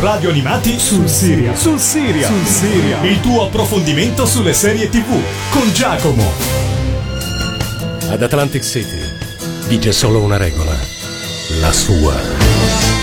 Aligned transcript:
radio 0.00 0.30
animati 0.30 0.78
sul 0.78 1.08
Siria. 1.08 1.54
Sul 1.54 1.78
Siria. 1.78 2.26
Sul 2.26 2.46
Siria. 2.46 3.02
Il 3.02 3.20
tuo 3.20 3.44
approfondimento 3.44 4.24
sulle 4.24 4.54
serie 4.54 4.88
TV 4.88 5.20
con 5.50 5.70
Giacomo. 5.74 6.24
Ad 8.08 8.22
Atlantic 8.22 8.62
City 8.64 8.98
vige 9.68 9.92
solo 9.92 10.20
una 10.20 10.38
regola. 10.38 10.74
La 11.60 11.70
sua. 11.70 12.39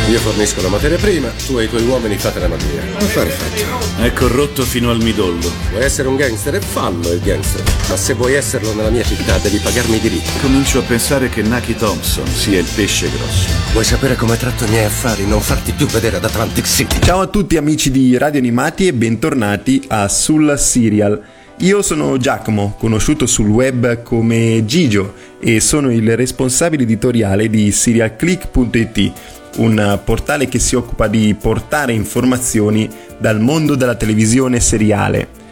Io 0.10 0.20
fornisco 0.20 0.62
la 0.62 0.70
materia 0.70 0.98
prima, 0.98 1.28
tu 1.46 1.58
e 1.58 1.66
i 1.66 1.68
tuoi 1.68 1.84
uomini 1.84 2.18
fate 2.18 2.40
la 2.40 2.48
magia. 2.48 2.82
Affare 2.96 3.30
fatto. 3.30 4.02
È 4.02 4.14
corrotto 4.14 4.64
fino 4.64 4.90
al 4.90 5.04
midollo. 5.04 5.52
Vuoi 5.72 5.84
essere 5.84 6.08
un 6.08 6.16
gangster 6.16 6.56
e 6.56 6.62
fallo 6.62 7.12
il 7.12 7.20
gangster. 7.20 7.62
Ma 7.90 7.98
se 7.98 8.14
vuoi 8.14 8.36
esserlo 8.36 8.74
nella 8.74 8.90
mia 8.90 9.04
città 9.04 9.38
devi 9.40 9.58
pagarmi 9.58 9.98
i 9.98 10.00
diritti. 10.00 10.40
Comincio 10.40 10.80
a 10.80 10.84
pensare 10.84 11.28
che 11.28 11.42
Naki 11.42 11.76
Thompson 11.76 12.26
sia 12.26 12.58
il 12.58 12.68
pesce 12.74 13.10
grosso. 13.10 13.50
Vuoi 13.74 13.84
sapere 13.84 14.16
come 14.16 14.38
tratto 14.38 14.64
i 14.64 14.70
miei 14.70 14.86
affari? 14.86 15.28
Non 15.28 15.42
farti 15.42 15.74
più 15.74 15.88
vedere 15.88 16.16
ad 16.16 16.24
Atlantic 16.24 16.66
City. 16.66 17.00
Ciao 17.02 17.20
a 17.20 17.28
tutti 17.28 17.58
amici 17.58 17.92
di 17.92 18.18
Radio 18.18 18.40
Animati 18.40 18.88
e 18.88 18.94
bentornati 18.94 19.84
a 19.90 20.08
Sul 20.08 20.58
Serial. 20.58 21.22
Io 21.62 21.82
sono 21.82 22.16
Giacomo, 22.18 22.76
conosciuto 22.80 23.26
sul 23.26 23.50
web 23.50 24.04
come 24.04 24.64
Gigio 24.64 25.16
e 25.40 25.60
sono 25.60 25.92
il 25.92 26.16
responsabile 26.16 26.84
editoriale 26.84 27.50
di 27.50 27.72
serialclick.it 27.72 29.12
un 29.58 30.00
portale 30.04 30.48
che 30.48 30.60
si 30.60 30.76
occupa 30.76 31.08
di 31.08 31.36
portare 31.40 31.94
informazioni 31.94 32.90
dal 33.18 33.40
mondo 33.40 33.76
della 33.76 33.96
televisione 33.96 34.60
seriale. 34.60 35.46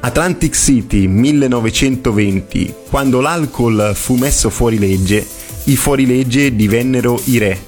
Atlantic 0.00 0.54
City 0.54 1.06
1920, 1.06 2.74
quando 2.90 3.20
l'alcol 3.20 3.92
fu 3.94 4.16
messo 4.16 4.50
fuori 4.50 4.78
legge, 4.78 5.26
i 5.64 5.76
fuorilegge 5.76 6.54
divennero 6.54 7.20
i 7.24 7.38
re. 7.38 7.58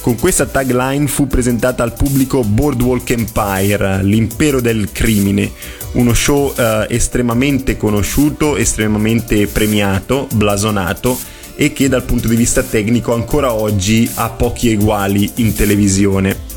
Con 0.00 0.16
questa 0.16 0.46
tagline 0.46 1.06
fu 1.06 1.26
presentata 1.26 1.82
al 1.82 1.92
pubblico 1.92 2.42
Boardwalk 2.42 3.10
Empire, 3.10 4.02
l'impero 4.02 4.60
del 4.60 4.90
crimine, 4.90 5.50
uno 5.92 6.14
show 6.14 6.52
eh, 6.56 6.86
estremamente 6.88 7.76
conosciuto, 7.76 8.56
estremamente 8.56 9.46
premiato, 9.46 10.26
blasonato 10.32 11.16
e 11.62 11.72
che 11.72 11.88
dal 11.88 12.02
punto 12.02 12.26
di 12.26 12.34
vista 12.34 12.64
tecnico 12.64 13.14
ancora 13.14 13.54
oggi 13.54 14.10
ha 14.16 14.30
pochi 14.30 14.70
eguali 14.70 15.30
in 15.36 15.54
televisione. 15.54 16.51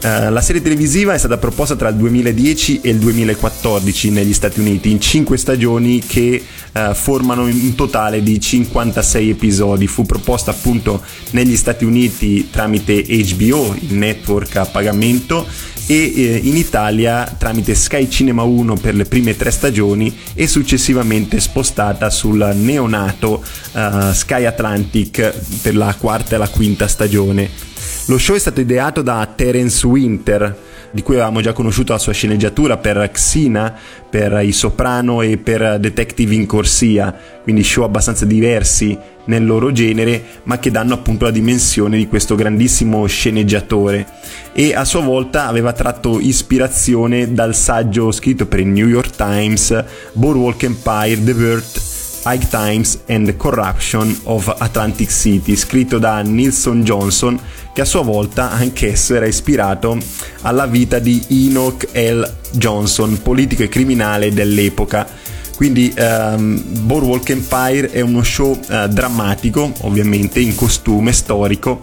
Uh, 0.00 0.30
la 0.30 0.40
serie 0.40 0.62
televisiva 0.62 1.12
è 1.12 1.18
stata 1.18 1.38
proposta 1.38 1.74
tra 1.74 1.88
il 1.88 1.96
2010 1.96 2.82
e 2.82 2.90
il 2.90 2.98
2014 2.98 4.10
negli 4.10 4.32
Stati 4.32 4.60
Uniti 4.60 4.92
in 4.92 5.00
5 5.00 5.36
stagioni 5.36 5.98
che 5.98 6.40
uh, 6.72 6.94
formano 6.94 7.42
un 7.42 7.74
totale 7.74 8.22
di 8.22 8.38
56 8.38 9.30
episodi. 9.30 9.88
Fu 9.88 10.06
proposta 10.06 10.52
appunto 10.52 11.02
negli 11.30 11.56
Stati 11.56 11.84
Uniti 11.84 12.48
tramite 12.48 13.02
HBO, 13.02 13.74
il 13.80 13.94
network 13.94 14.54
a 14.54 14.66
pagamento, 14.66 15.44
e 15.90 16.12
eh, 16.14 16.40
in 16.44 16.56
Italia 16.56 17.34
tramite 17.36 17.74
Sky 17.74 18.08
Cinema 18.08 18.42
1 18.42 18.74
per 18.76 18.94
le 18.94 19.04
prime 19.04 19.36
tre 19.36 19.50
stagioni 19.50 20.16
e 20.34 20.46
successivamente 20.46 21.40
spostata 21.40 22.10
sul 22.10 22.52
neonato 22.54 23.42
uh, 23.72 24.12
Sky 24.12 24.44
Atlantic 24.44 25.32
per 25.62 25.74
la 25.74 25.92
quarta 25.98 26.36
e 26.36 26.38
la 26.38 26.48
quinta 26.48 26.86
stagione. 26.86 27.67
Lo 28.08 28.16
show 28.16 28.34
è 28.34 28.38
stato 28.38 28.62
ideato 28.62 29.02
da 29.02 29.30
Terence 29.36 29.86
Winter, 29.86 30.56
di 30.92 31.02
cui 31.02 31.16
avevamo 31.16 31.42
già 31.42 31.52
conosciuto 31.52 31.92
la 31.92 31.98
sua 31.98 32.14
sceneggiatura 32.14 32.78
per 32.78 33.06
Xina, 33.12 33.74
per 34.08 34.40
I 34.42 34.50
Soprano 34.50 35.20
e 35.20 35.36
per 35.36 35.78
Detective 35.78 36.34
in 36.34 36.46
Corsia, 36.46 37.14
quindi 37.42 37.62
show 37.62 37.84
abbastanza 37.84 38.24
diversi 38.24 38.96
nel 39.26 39.44
loro 39.44 39.72
genere, 39.72 40.22
ma 40.44 40.58
che 40.58 40.70
danno 40.70 40.94
appunto 40.94 41.26
la 41.26 41.30
dimensione 41.30 41.98
di 41.98 42.08
questo 42.08 42.34
grandissimo 42.34 43.04
sceneggiatore. 43.04 44.06
E 44.54 44.74
a 44.74 44.86
sua 44.86 45.02
volta 45.02 45.46
aveva 45.46 45.74
tratto 45.74 46.18
ispirazione 46.18 47.34
dal 47.34 47.54
saggio 47.54 48.10
scritto 48.10 48.46
per 48.46 48.60
il 48.60 48.68
New 48.68 48.86
York 48.86 49.16
Times 49.16 49.84
Boardwalk 50.14 50.62
Empire, 50.62 51.22
The 51.22 51.32
World 51.32 51.87
High 52.28 52.46
Times 52.46 53.00
and 53.06 53.24
the 53.24 53.36
Corruption 53.36 54.14
of 54.24 54.54
Atlantic 54.58 55.10
City, 55.10 55.56
scritto 55.56 55.98
da 55.98 56.20
Nilson 56.20 56.82
Johnson, 56.82 57.40
che 57.72 57.80
a 57.80 57.84
sua 57.86 58.02
volta 58.02 58.50
anch'esso 58.50 59.14
era 59.14 59.26
ispirato 59.26 59.96
alla 60.42 60.66
vita 60.66 60.98
di 60.98 61.24
Enoch 61.28 61.88
L. 61.92 62.30
Johnson, 62.52 63.22
politico 63.22 63.62
e 63.62 63.68
criminale 63.68 64.34
dell'epoca. 64.34 65.08
Quindi 65.56 65.92
um, 65.96 66.62
Boardwalk 66.82 67.30
Empire 67.30 67.90
è 67.90 68.00
uno 68.00 68.22
show 68.22 68.50
uh, 68.50 68.86
drammatico, 68.88 69.72
ovviamente 69.80 70.38
in 70.38 70.54
costume 70.54 71.12
storico, 71.12 71.80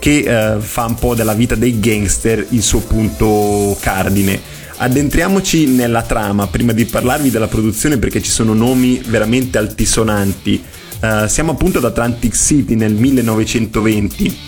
che 0.00 0.24
uh, 0.26 0.60
fa 0.60 0.86
un 0.86 0.96
po' 0.96 1.14
della 1.14 1.34
vita 1.34 1.54
dei 1.54 1.78
gangster 1.78 2.44
il 2.50 2.62
suo 2.62 2.80
punto 2.80 3.76
cardine 3.80 4.53
Addentriamoci 4.76 5.66
nella 5.66 6.02
trama 6.02 6.48
prima 6.48 6.72
di 6.72 6.84
parlarvi 6.84 7.30
della 7.30 7.46
produzione 7.46 7.98
perché 7.98 8.20
ci 8.20 8.30
sono 8.30 8.54
nomi 8.54 9.00
veramente 9.06 9.56
altisonanti. 9.56 10.62
Uh, 11.00 11.28
siamo 11.28 11.52
appunto 11.52 11.78
ad 11.78 11.84
Atlantic 11.84 12.34
City 12.34 12.74
nel 12.74 12.94
1920 12.94 14.38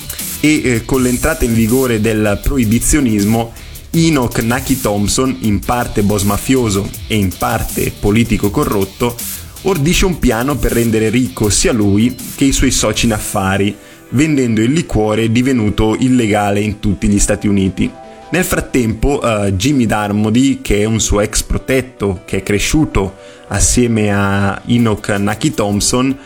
e 0.41 0.61
eh, 0.65 0.85
con 0.85 1.03
l'entrata 1.03 1.45
in 1.45 1.55
vigore 1.55 2.01
del 2.01 2.41
proibizionismo 2.43 3.53
Enoch 3.91 4.39
Naki 4.41 4.81
Thompson, 4.81 5.35
in 5.41 5.61
parte 5.61 6.03
boss 6.03 6.23
mafioso 6.25 6.89
e 7.07 7.17
in 7.17 7.33
parte 7.37 7.93
politico 7.99 8.51
corrotto, 8.51 9.17
ordisce 9.63 10.07
un 10.07 10.19
piano 10.19 10.57
per 10.57 10.73
rendere 10.73 11.09
ricco 11.09 11.49
sia 11.51 11.73
lui 11.73 12.15
che 12.35 12.45
i 12.45 12.53
suoi 12.53 12.73
soci 12.73 13.07
in 13.07 13.13
affari, 13.13 13.75
vendendo 14.11 14.61
il 14.61 14.73
liquore 14.73 15.31
divenuto 15.31 15.97
illegale 15.99 16.61
in 16.61 16.81
tutti 16.81 17.09
gli 17.09 17.19
Stati 17.19 17.47
Uniti. 17.47 17.91
Nel 18.29 18.45
frattempo 18.45 19.21
uh, 19.23 19.51
Jimmy 19.53 19.87
Darmody, 19.87 20.61
che 20.61 20.81
è 20.81 20.85
un 20.85 21.01
suo 21.01 21.21
ex 21.21 21.43
protetto 21.43 22.23
che 22.25 22.39
è 22.39 22.43
cresciuto 22.43 23.15
assieme 23.49 24.13
a 24.13 24.61
Enoch 24.67 25.09
Naki 25.11 25.55
Thompson, 25.55 26.19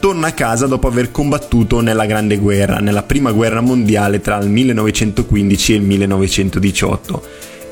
torna 0.00 0.28
a 0.28 0.32
casa 0.32 0.66
dopo 0.66 0.88
aver 0.88 1.10
combattuto 1.10 1.80
nella 1.80 2.06
Grande 2.06 2.38
Guerra, 2.38 2.78
nella 2.78 3.02
Prima 3.02 3.32
Guerra 3.32 3.60
Mondiale 3.60 4.20
tra 4.20 4.38
il 4.38 4.48
1915 4.48 5.72
e 5.72 5.76
il 5.76 5.82
1918. 5.82 7.22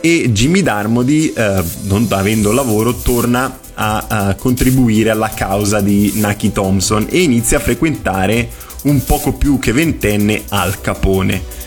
E 0.02 0.30
Jimmy 0.30 0.62
Darmody, 0.62 1.32
eh, 1.34 1.62
non 1.82 2.06
avendo 2.10 2.52
lavoro, 2.52 2.94
torna 2.94 3.58
a, 3.74 4.04
a 4.06 4.34
contribuire 4.34 5.10
alla 5.10 5.30
causa 5.34 5.80
di 5.80 6.12
Naki 6.16 6.52
Thompson 6.52 7.06
e 7.08 7.22
inizia 7.22 7.56
a 7.56 7.60
frequentare 7.60 8.48
un 8.82 9.02
poco 9.04 9.32
più 9.32 9.58
che 9.58 9.72
ventenne 9.72 10.42
Al 10.50 10.80
Capone. 10.80 11.59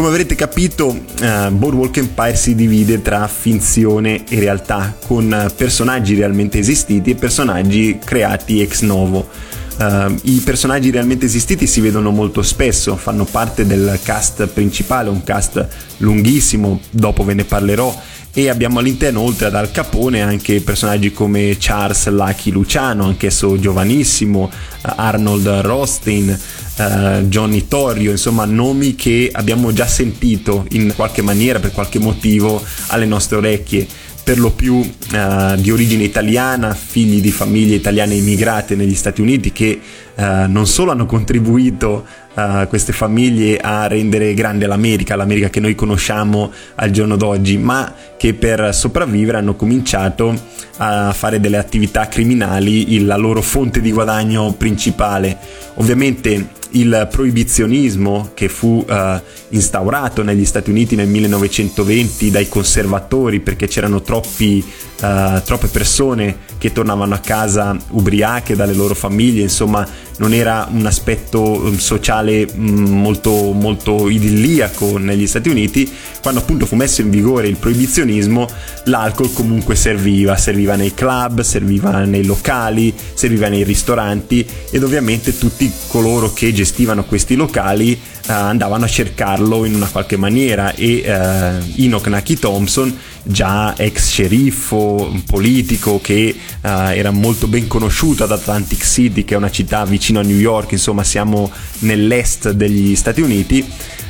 Come 0.00 0.12
avrete 0.12 0.34
capito, 0.34 0.86
uh, 0.86 1.50
Boardwalk 1.50 1.98
Empire 1.98 2.34
si 2.34 2.54
divide 2.54 3.02
tra 3.02 3.28
finzione 3.28 4.24
e 4.30 4.40
realtà, 4.40 4.96
con 5.06 5.52
personaggi 5.54 6.14
realmente 6.14 6.58
esistiti 6.58 7.10
e 7.10 7.14
personaggi 7.16 7.98
creati 8.02 8.62
ex 8.62 8.80
novo. 8.80 9.28
Uh, 9.76 10.18
I 10.22 10.40
personaggi 10.42 10.90
realmente 10.90 11.26
esistiti 11.26 11.66
si 11.66 11.82
vedono 11.82 12.12
molto 12.12 12.40
spesso, 12.40 12.96
fanno 12.96 13.26
parte 13.26 13.66
del 13.66 13.98
cast 14.02 14.46
principale, 14.46 15.10
un 15.10 15.22
cast 15.22 15.68
lunghissimo, 15.98 16.80
dopo 16.88 17.22
ve 17.22 17.34
ne 17.34 17.44
parlerò, 17.44 17.94
e 18.32 18.48
abbiamo 18.48 18.78
all'interno 18.78 19.20
oltre 19.20 19.48
ad 19.48 19.54
Al 19.54 19.70
Capone 19.70 20.22
anche 20.22 20.62
personaggi 20.62 21.12
come 21.12 21.56
Charles 21.58 22.08
Lucky 22.08 22.50
Luciano, 22.52 23.04
anch'esso 23.04 23.58
giovanissimo, 23.58 24.50
Arnold 24.80 25.46
Rostein, 25.46 26.38
uh, 26.78 27.22
Johnny 27.26 27.66
Torrio, 27.68 28.10
insomma 28.10 28.44
nomi 28.44 28.94
che 28.94 29.30
abbiamo 29.32 29.72
già 29.72 29.86
sentito 29.86 30.66
in 30.70 30.92
qualche 30.94 31.22
maniera, 31.22 31.58
per 31.58 31.72
qualche 31.72 31.98
motivo, 31.98 32.62
alle 32.88 33.06
nostre 33.06 33.36
orecchie 33.36 33.86
per 34.22 34.38
lo 34.38 34.50
più 34.50 34.76
uh, 34.76 35.56
di 35.56 35.70
origine 35.72 36.04
italiana, 36.04 36.72
figli 36.74 37.20
di 37.20 37.32
famiglie 37.32 37.74
italiane 37.74 38.14
immigrate 38.14 38.76
negli 38.76 38.94
Stati 38.94 39.20
Uniti 39.20 39.50
che 39.50 39.80
uh, 40.14 40.22
non 40.46 40.66
solo 40.66 40.92
hanno 40.92 41.06
contribuito 41.06 42.06
uh, 42.34 42.68
queste 42.68 42.92
famiglie 42.92 43.58
a 43.58 43.86
rendere 43.86 44.32
grande 44.34 44.66
l'America, 44.66 45.16
l'America 45.16 45.48
che 45.48 45.58
noi 45.58 45.74
conosciamo 45.74 46.52
al 46.76 46.90
giorno 46.90 47.16
d'oggi, 47.16 47.56
ma 47.58 47.92
che 48.16 48.34
per 48.34 48.72
sopravvivere 48.74 49.38
hanno 49.38 49.56
cominciato 49.56 50.38
a 50.76 51.12
fare 51.12 51.40
delle 51.40 51.56
attività 51.56 52.06
criminali 52.06 53.04
la 53.04 53.16
loro 53.16 53.42
fonte 53.42 53.80
di 53.80 53.90
guadagno 53.90 54.52
principale. 54.52 55.36
Ovviamente 55.74 56.58
il 56.72 57.08
proibizionismo 57.10 58.30
che 58.34 58.48
fu 58.48 58.84
uh, 58.86 59.20
instaurato 59.50 60.22
negli 60.22 60.44
Stati 60.44 60.70
Uniti 60.70 60.94
nel 60.96 61.08
1920 61.08 62.30
dai 62.30 62.48
conservatori 62.48 63.40
perché 63.40 63.66
c'erano 63.66 64.02
troppi, 64.02 64.64
uh, 65.02 65.42
troppe 65.44 65.68
persone 65.68 66.48
che 66.58 66.72
tornavano 66.72 67.14
a 67.14 67.18
casa 67.18 67.76
ubriache 67.90 68.54
dalle 68.54 68.74
loro 68.74 68.94
famiglie, 68.94 69.42
insomma 69.42 69.86
non 70.18 70.34
era 70.34 70.68
un 70.70 70.84
aspetto 70.84 71.40
um, 71.40 71.78
sociale 71.78 72.46
um, 72.54 73.00
molto, 73.00 73.52
molto 73.52 74.08
idilliaco 74.08 74.98
negli 74.98 75.26
Stati 75.26 75.48
Uniti, 75.48 75.90
quando 76.20 76.40
appunto 76.40 76.66
fu 76.66 76.76
messo 76.76 77.00
in 77.00 77.08
vigore 77.08 77.48
il 77.48 77.56
proibizionismo, 77.56 78.46
l'alcol 78.84 79.32
comunque 79.32 79.74
serviva, 79.74 80.36
serviva 80.36 80.76
nei 80.76 80.92
club, 80.92 81.40
serviva 81.40 82.04
nei 82.04 82.24
locali, 82.24 82.94
serviva 83.14 83.48
nei 83.48 83.64
ristoranti 83.64 84.46
ed 84.70 84.82
ovviamente 84.82 85.36
tutti 85.36 85.72
coloro 85.88 86.32
che 86.32 86.52
gestivano 86.60 87.04
questi 87.04 87.36
locali 87.36 87.92
uh, 87.92 88.32
andavano 88.32 88.84
a 88.84 88.88
cercarlo 88.88 89.64
in 89.64 89.74
una 89.74 89.86
qualche 89.86 90.18
maniera 90.18 90.74
e 90.74 91.02
uh, 91.06 91.80
Enoch 91.82 92.06
Naki 92.06 92.38
Thompson 92.38 92.94
già 93.22 93.74
ex 93.76 94.08
sceriffo, 94.08 95.22
politico 95.26 96.00
che 96.02 96.34
uh, 96.36 96.66
era 96.66 97.10
molto 97.10 97.46
ben 97.46 97.66
conosciuto 97.66 98.24
ad 98.24 98.32
Atlantic 98.32 98.84
City, 98.84 99.24
che 99.24 99.34
è 99.34 99.36
una 99.38 99.50
città 99.50 99.86
vicino 99.86 100.20
a 100.20 100.22
New 100.22 100.36
York, 100.36 100.72
insomma 100.72 101.02
siamo 101.02 101.50
nell'est 101.80 102.50
degli 102.50 102.94
Stati 102.94 103.22
Uniti, 103.22 103.64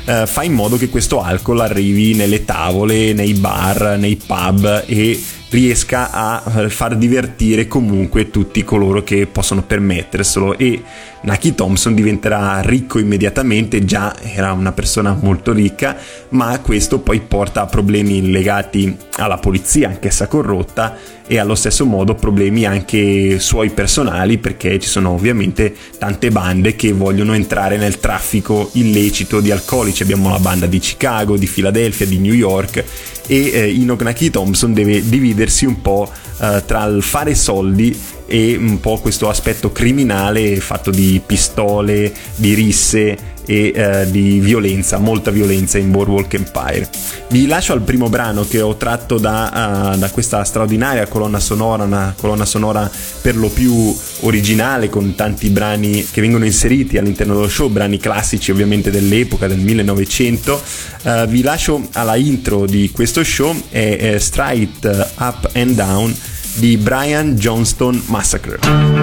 uh, 0.07 0.27
fa 0.27 0.43
in 0.43 0.53
modo 0.53 0.77
che 0.77 0.89
questo 0.89 1.23
alcol 1.23 1.61
arrivi 1.61 2.15
nelle 2.15 2.45
tavole, 2.45 3.13
nei 3.13 3.35
bar, 3.35 3.97
nei 3.97 4.17
pub 4.17 4.85
e 4.87 5.23
riesca 5.51 6.11
a 6.11 6.43
eh, 6.63 6.71
far 6.71 6.97
divertire 6.97 7.67
comunque 7.67 8.31
tutti 8.31 8.65
coloro 8.65 9.03
che 9.03 9.27
possono 9.27 9.63
permetterselo 9.63 10.57
e 10.57 10.83
Naki 11.23 11.55
Thompson 11.55 11.95
diventerà 11.95 12.61
ricco 12.61 12.99
immediatamente, 12.99 13.85
già 13.85 14.15
era 14.23 14.53
una 14.53 14.73
persona 14.73 15.17
molto 15.21 15.53
ricca, 15.53 15.97
ma 16.31 16.59
questo 16.61 17.01
poi 17.01 17.21
porta 17.21 17.63
a 17.63 17.67
problemi 17.67 18.31
legati 18.31 18.97
alla 19.17 19.37
polizia, 19.37 19.89
anch'essa 19.89 20.29
corrotta, 20.29 20.97
e 21.31 21.39
allo 21.39 21.55
stesso 21.55 21.87
modo 21.87 22.17
problemi 22.17 22.65
anche 22.65 23.39
suoi 23.39 23.71
personali 23.71 24.39
perché 24.39 24.81
ci 24.81 24.89
sono 24.89 25.11
ovviamente 25.11 25.73
tante 25.97 26.29
bande 26.33 26.75
che 26.75 26.91
vogliono 26.91 27.35
entrare 27.35 27.77
nel 27.77 28.01
traffico 28.01 28.71
illecito 28.73 29.39
di 29.39 29.53
alcolici. 29.53 30.03
Abbiamo 30.03 30.29
la 30.29 30.41
banda 30.41 30.67
di 30.67 30.81
Chicago, 30.81 31.37
di 31.37 31.47
Philadelphia, 31.47 32.05
di 32.05 32.19
New 32.19 32.35
York 32.35 32.85
e 33.29 33.51
eh, 33.53 33.81
Enoch 33.81 34.03
Naki 34.03 34.31
Thompson 34.31 34.73
deve 34.73 35.09
dividersi 35.09 35.67
un 35.67 35.81
po' 35.81 36.11
eh, 36.41 36.65
tra 36.67 36.85
il 36.87 37.01
fare 37.01 37.37
soldi 37.37 37.97
e 38.27 38.57
un 38.57 38.81
po' 38.81 38.99
questo 38.99 39.29
aspetto 39.29 39.71
criminale 39.71 40.57
fatto 40.57 40.91
di 40.91 41.21
pistole, 41.25 42.13
di 42.35 42.55
risse 42.55 43.30
e 43.47 43.73
eh, 43.75 44.11
di 44.11 44.39
violenza, 44.41 44.99
molta 44.99 45.31
violenza 45.31 45.79
in 45.79 45.91
Boardwalk 45.91 46.35
Empire. 46.35 46.89
Vi 47.29 47.47
lascio 47.47 47.73
al 47.73 47.83
primo 47.83 48.09
brano 48.09 48.47
che 48.47 48.61
ho 48.61 48.77
tratto 48.77 49.19
da, 49.19 49.93
uh, 49.95 49.99
da, 49.99 50.11
questa 50.11 50.43
straordinaria 50.45 51.07
colonna 51.07 51.41
sonora, 51.41 51.85
una 51.85 52.15
colonna 52.17 52.45
sonora 52.45 52.91
per 53.21 53.37
lo 53.37 53.49
più 53.49 53.95
originale 54.21 54.89
con 54.89 55.15
tanti 55.15 55.49
brani 55.51 56.07
che 56.11 56.21
vengono 56.21 56.45
inseriti 56.45 56.99
all'interno 56.99 57.35
dello 57.35 57.49
show, 57.49 57.69
brani 57.69 57.99
classici 57.99 58.51
ovviamente 58.51 58.91
dell'epoca, 58.91 59.47
del 59.47 59.59
1900. 59.59 60.63
Uh, 61.03 61.27
vi 61.27 61.43
lascio 61.43 61.87
alla 61.93 62.17
intro 62.17 62.67
di 62.67 62.91
questo 62.93 63.23
show, 63.23 63.55
è, 63.71 63.97
è 64.15 64.19
Straight 64.19 65.13
Up 65.19 65.51
and 65.55 65.75
Down 65.75 66.15
di 66.55 66.77
Brian 66.77 67.37
Johnston 67.37 68.03
Massacre. 68.07 69.00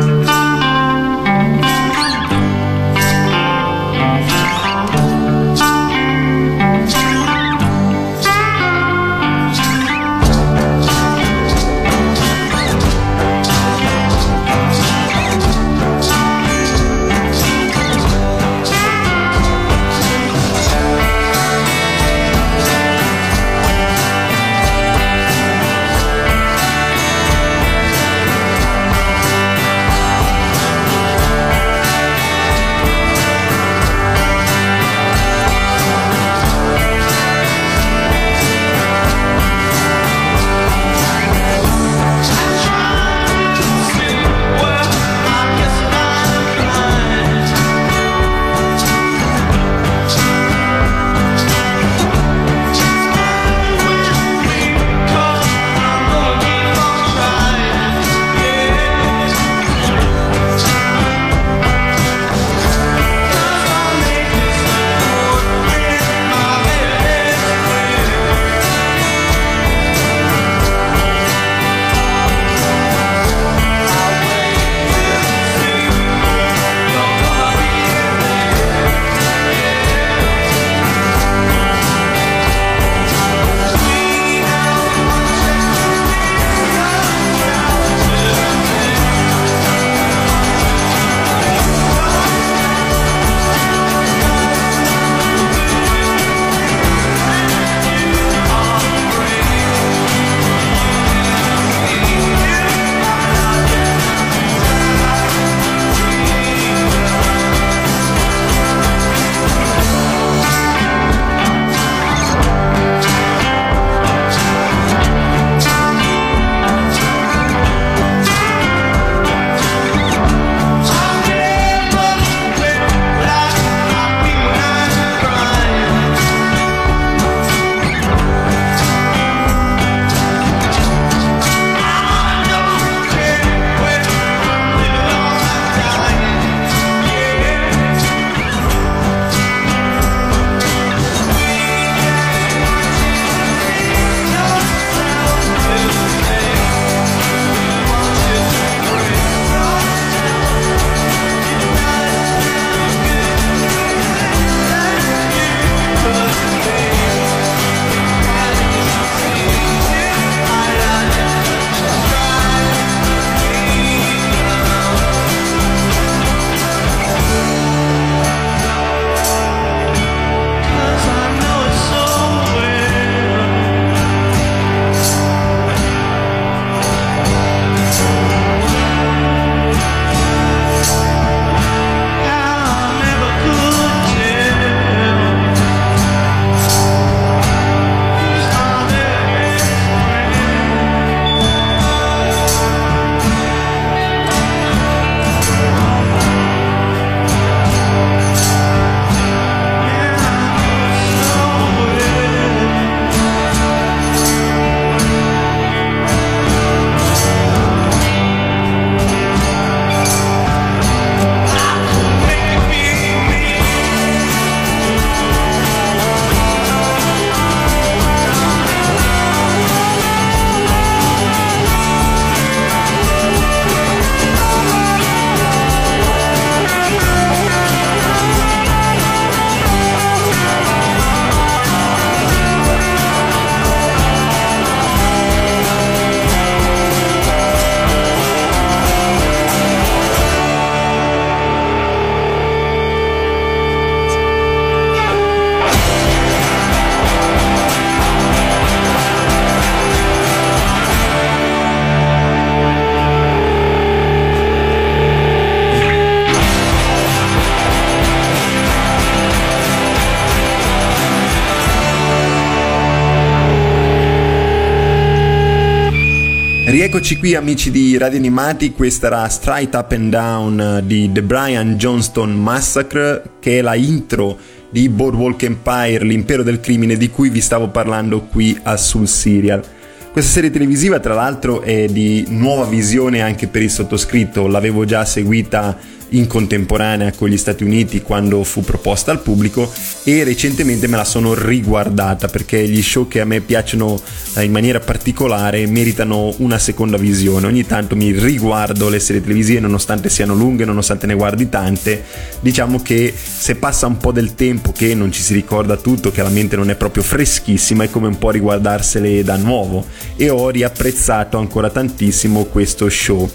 Rieccoci 266.97 267.19
qui 267.19 267.35
amici 267.35 267.69
di 267.69 267.95
Radio 267.95 268.17
Animati, 268.17 268.71
questa 268.71 269.05
era 269.05 269.29
Straight 269.29 269.75
Up 269.75 269.91
and 269.91 270.09
Down 270.09 270.81
di 270.83 271.11
The 271.11 271.21
Brian 271.21 271.75
Johnston 271.75 272.31
Massacre 272.31 273.21
che 273.39 273.59
è 273.59 273.61
la 273.61 273.75
intro 273.75 274.35
di 274.71 274.89
Boardwalk 274.89 275.43
Empire, 275.43 276.03
l'impero 276.03 276.41
del 276.41 276.59
crimine 276.59 276.97
di 276.97 277.11
cui 277.11 277.29
vi 277.29 277.39
stavo 277.39 277.67
parlando 277.67 278.21
qui 278.21 278.57
a 278.63 278.75
Sul 278.77 279.07
Serial. 279.07 279.63
Questa 280.11 280.31
serie 280.31 280.49
televisiva 280.49 280.99
tra 280.99 281.13
l'altro 281.13 281.61
è 281.61 281.85
di 281.85 282.25
nuova 282.29 282.65
visione 282.65 283.21
anche 283.21 283.45
per 283.45 283.61
il 283.61 283.69
sottoscritto, 283.69 284.47
l'avevo 284.47 284.83
già 284.83 285.05
seguita 285.05 285.77
in 286.09 286.27
contemporanea 286.27 287.11
con 287.11 287.29
gli 287.29 287.37
Stati 287.37 287.63
Uniti 287.63 288.01
quando 288.01 288.43
fu 288.43 288.61
proposta 288.61 289.11
al 289.11 289.21
pubblico 289.21 289.71
e 290.03 290.23
recentemente 290.23 290.87
me 290.87 290.95
la 290.95 291.03
sono 291.03 291.33
riguardata 291.33 292.27
perché 292.27 292.67
gli 292.67 292.81
show 292.81 293.07
che 293.07 293.19
a 293.19 293.25
me 293.25 293.41
piacciono 293.41 293.99
eh, 294.35 294.43
in 294.43 294.51
maniera 294.51 294.79
particolare 294.79 295.65
meritano 295.67 296.33
una 296.37 296.57
seconda 296.57 296.97
visione. 296.97 297.47
Ogni 297.47 297.65
tanto 297.65 297.95
mi 297.95 298.11
riguardo 298.11 298.89
le 298.89 298.99
serie 298.99 299.21
televisive 299.21 299.59
nonostante 299.59 300.09
siano 300.09 300.33
lunghe, 300.33 300.65
nonostante 300.65 301.07
ne 301.07 301.15
guardi 301.15 301.49
tante. 301.49 302.03
Diciamo 302.39 302.81
che 302.81 303.13
se 303.15 303.55
passa 303.55 303.87
un 303.87 303.97
po' 303.97 304.11
del 304.11 304.35
tempo 304.35 304.71
che 304.71 304.95
non 304.95 305.11
ci 305.11 305.21
si 305.21 305.33
ricorda 305.33 305.75
tutto, 305.75 306.11
che 306.11 306.21
la 306.21 306.29
mente 306.29 306.55
non 306.55 306.69
è 306.69 306.75
proprio 306.75 307.03
freschissima, 307.03 307.83
è 307.83 307.89
come 307.89 308.07
un 308.07 308.17
po' 308.17 308.31
riguardarsele 308.31 309.23
da 309.23 309.35
nuovo 309.35 309.85
e 310.15 310.29
ho 310.29 310.49
riapprezzato 310.49 311.37
ancora 311.37 311.69
tantissimo 311.69 312.45
questo 312.45 312.89
show. 312.89 313.29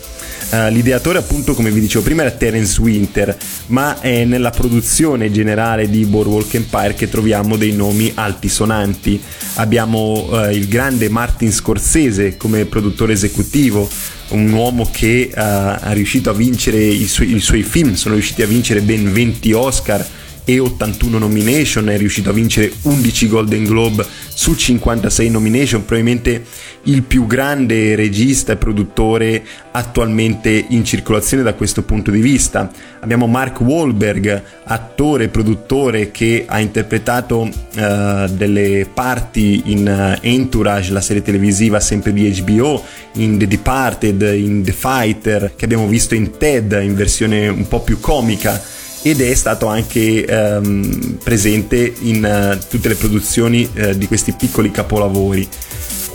Uh, 0.53 0.69
l'ideatore 0.69 1.17
appunto 1.17 1.55
come 1.55 1.71
vi 1.71 1.81
dicevo 1.81 2.05
prima 2.05 2.21
era 2.21 2.31
Terence 2.33 2.79
Winter 2.79 3.35
ma 3.69 4.01
è 4.01 4.25
nella 4.27 4.51
produzione 4.51 5.31
generale 5.31 5.89
di 5.89 6.05
Boardwalk 6.05 6.53
Empire 6.53 6.93
che 6.93 7.09
troviamo 7.09 7.57
dei 7.57 7.73
nomi 7.73 8.13
altisonanti. 8.15 9.19
Abbiamo 9.55 10.29
uh, 10.29 10.51
il 10.51 10.69
grande 10.69 11.09
Martin 11.09 11.51
Scorsese 11.51 12.37
come 12.37 12.67
produttore 12.67 13.15
esecutivo 13.15 13.89
un 14.29 14.53
uomo 14.53 14.89
che 14.91 15.31
uh, 15.31 15.39
ha 15.39 15.93
riuscito 15.93 16.29
a 16.29 16.35
vincere 16.35 16.79
i, 16.79 17.07
su- 17.09 17.23
i 17.23 17.41
suoi 17.41 17.63
film 17.63 17.95
sono 17.95 18.15
riusciti 18.15 18.43
a 18.43 18.47
vincere 18.47 18.83
ben 18.83 19.11
20 19.11 19.53
Oscar 19.53 20.07
e 20.45 20.59
81 20.59 21.19
nomination, 21.19 21.89
è 21.89 21.97
riuscito 21.97 22.31
a 22.31 22.33
vincere 22.33 22.73
11 22.83 23.29
Golden 23.29 23.65
Globe 23.65 24.05
su 24.29 24.55
56 24.55 25.31
nomination, 25.31 25.85
probabilmente 25.85 26.45
il 26.85 27.03
più 27.03 27.27
grande 27.27 27.95
regista 27.95 28.53
e 28.53 28.57
produttore 28.57 29.45
attualmente 29.71 30.65
in 30.69 30.85
circolazione 30.85 31.43
da 31.43 31.55
questo 31.55 31.83
punto 31.83 32.11
di 32.11 32.21
vista. 32.21 32.71
Abbiamo 33.01 33.27
Mark 33.27 33.61
Wahlberg, 33.61 34.43
attore 34.65 35.25
e 35.25 35.29
produttore 35.29 36.11
che 36.11 36.45
ha 36.49 36.59
interpretato 36.59 37.43
uh, 37.43 38.29
delle 38.29 38.89
parti 38.93 39.63
in 39.67 39.87
uh, 39.87 40.27
Entourage, 40.27 40.93
la 40.93 41.01
serie 41.01 41.23
televisiva 41.23 41.79
sempre 41.79 42.13
di 42.13 42.43
HBO, 42.43 42.85
in 43.15 43.39
The 43.39 43.47
Departed, 43.47 44.23
in 44.23 44.65
The 44.65 44.73
Fighter, 44.73 45.53
che 45.55 45.65
abbiamo 45.65 45.87
visto 45.87 46.15
in 46.15 46.37
Ted 46.37 46.77
in 46.83 46.95
versione 46.95 47.47
un 47.49 47.69
po' 47.69 47.81
più 47.81 48.01
comica 48.01 48.81
ed 49.03 49.21
è 49.21 49.35
stato 49.35 49.67
anche 49.67 50.25
ehm, 50.25 51.19
presente 51.23 51.93
in 52.03 52.25
uh, 52.25 52.69
tutte 52.69 52.89
le 52.89 52.95
produzioni 52.95 53.69
uh, 53.75 53.95
di 53.95 54.07
questi 54.07 54.33
piccoli 54.33 54.71
capolavori. 54.71 55.49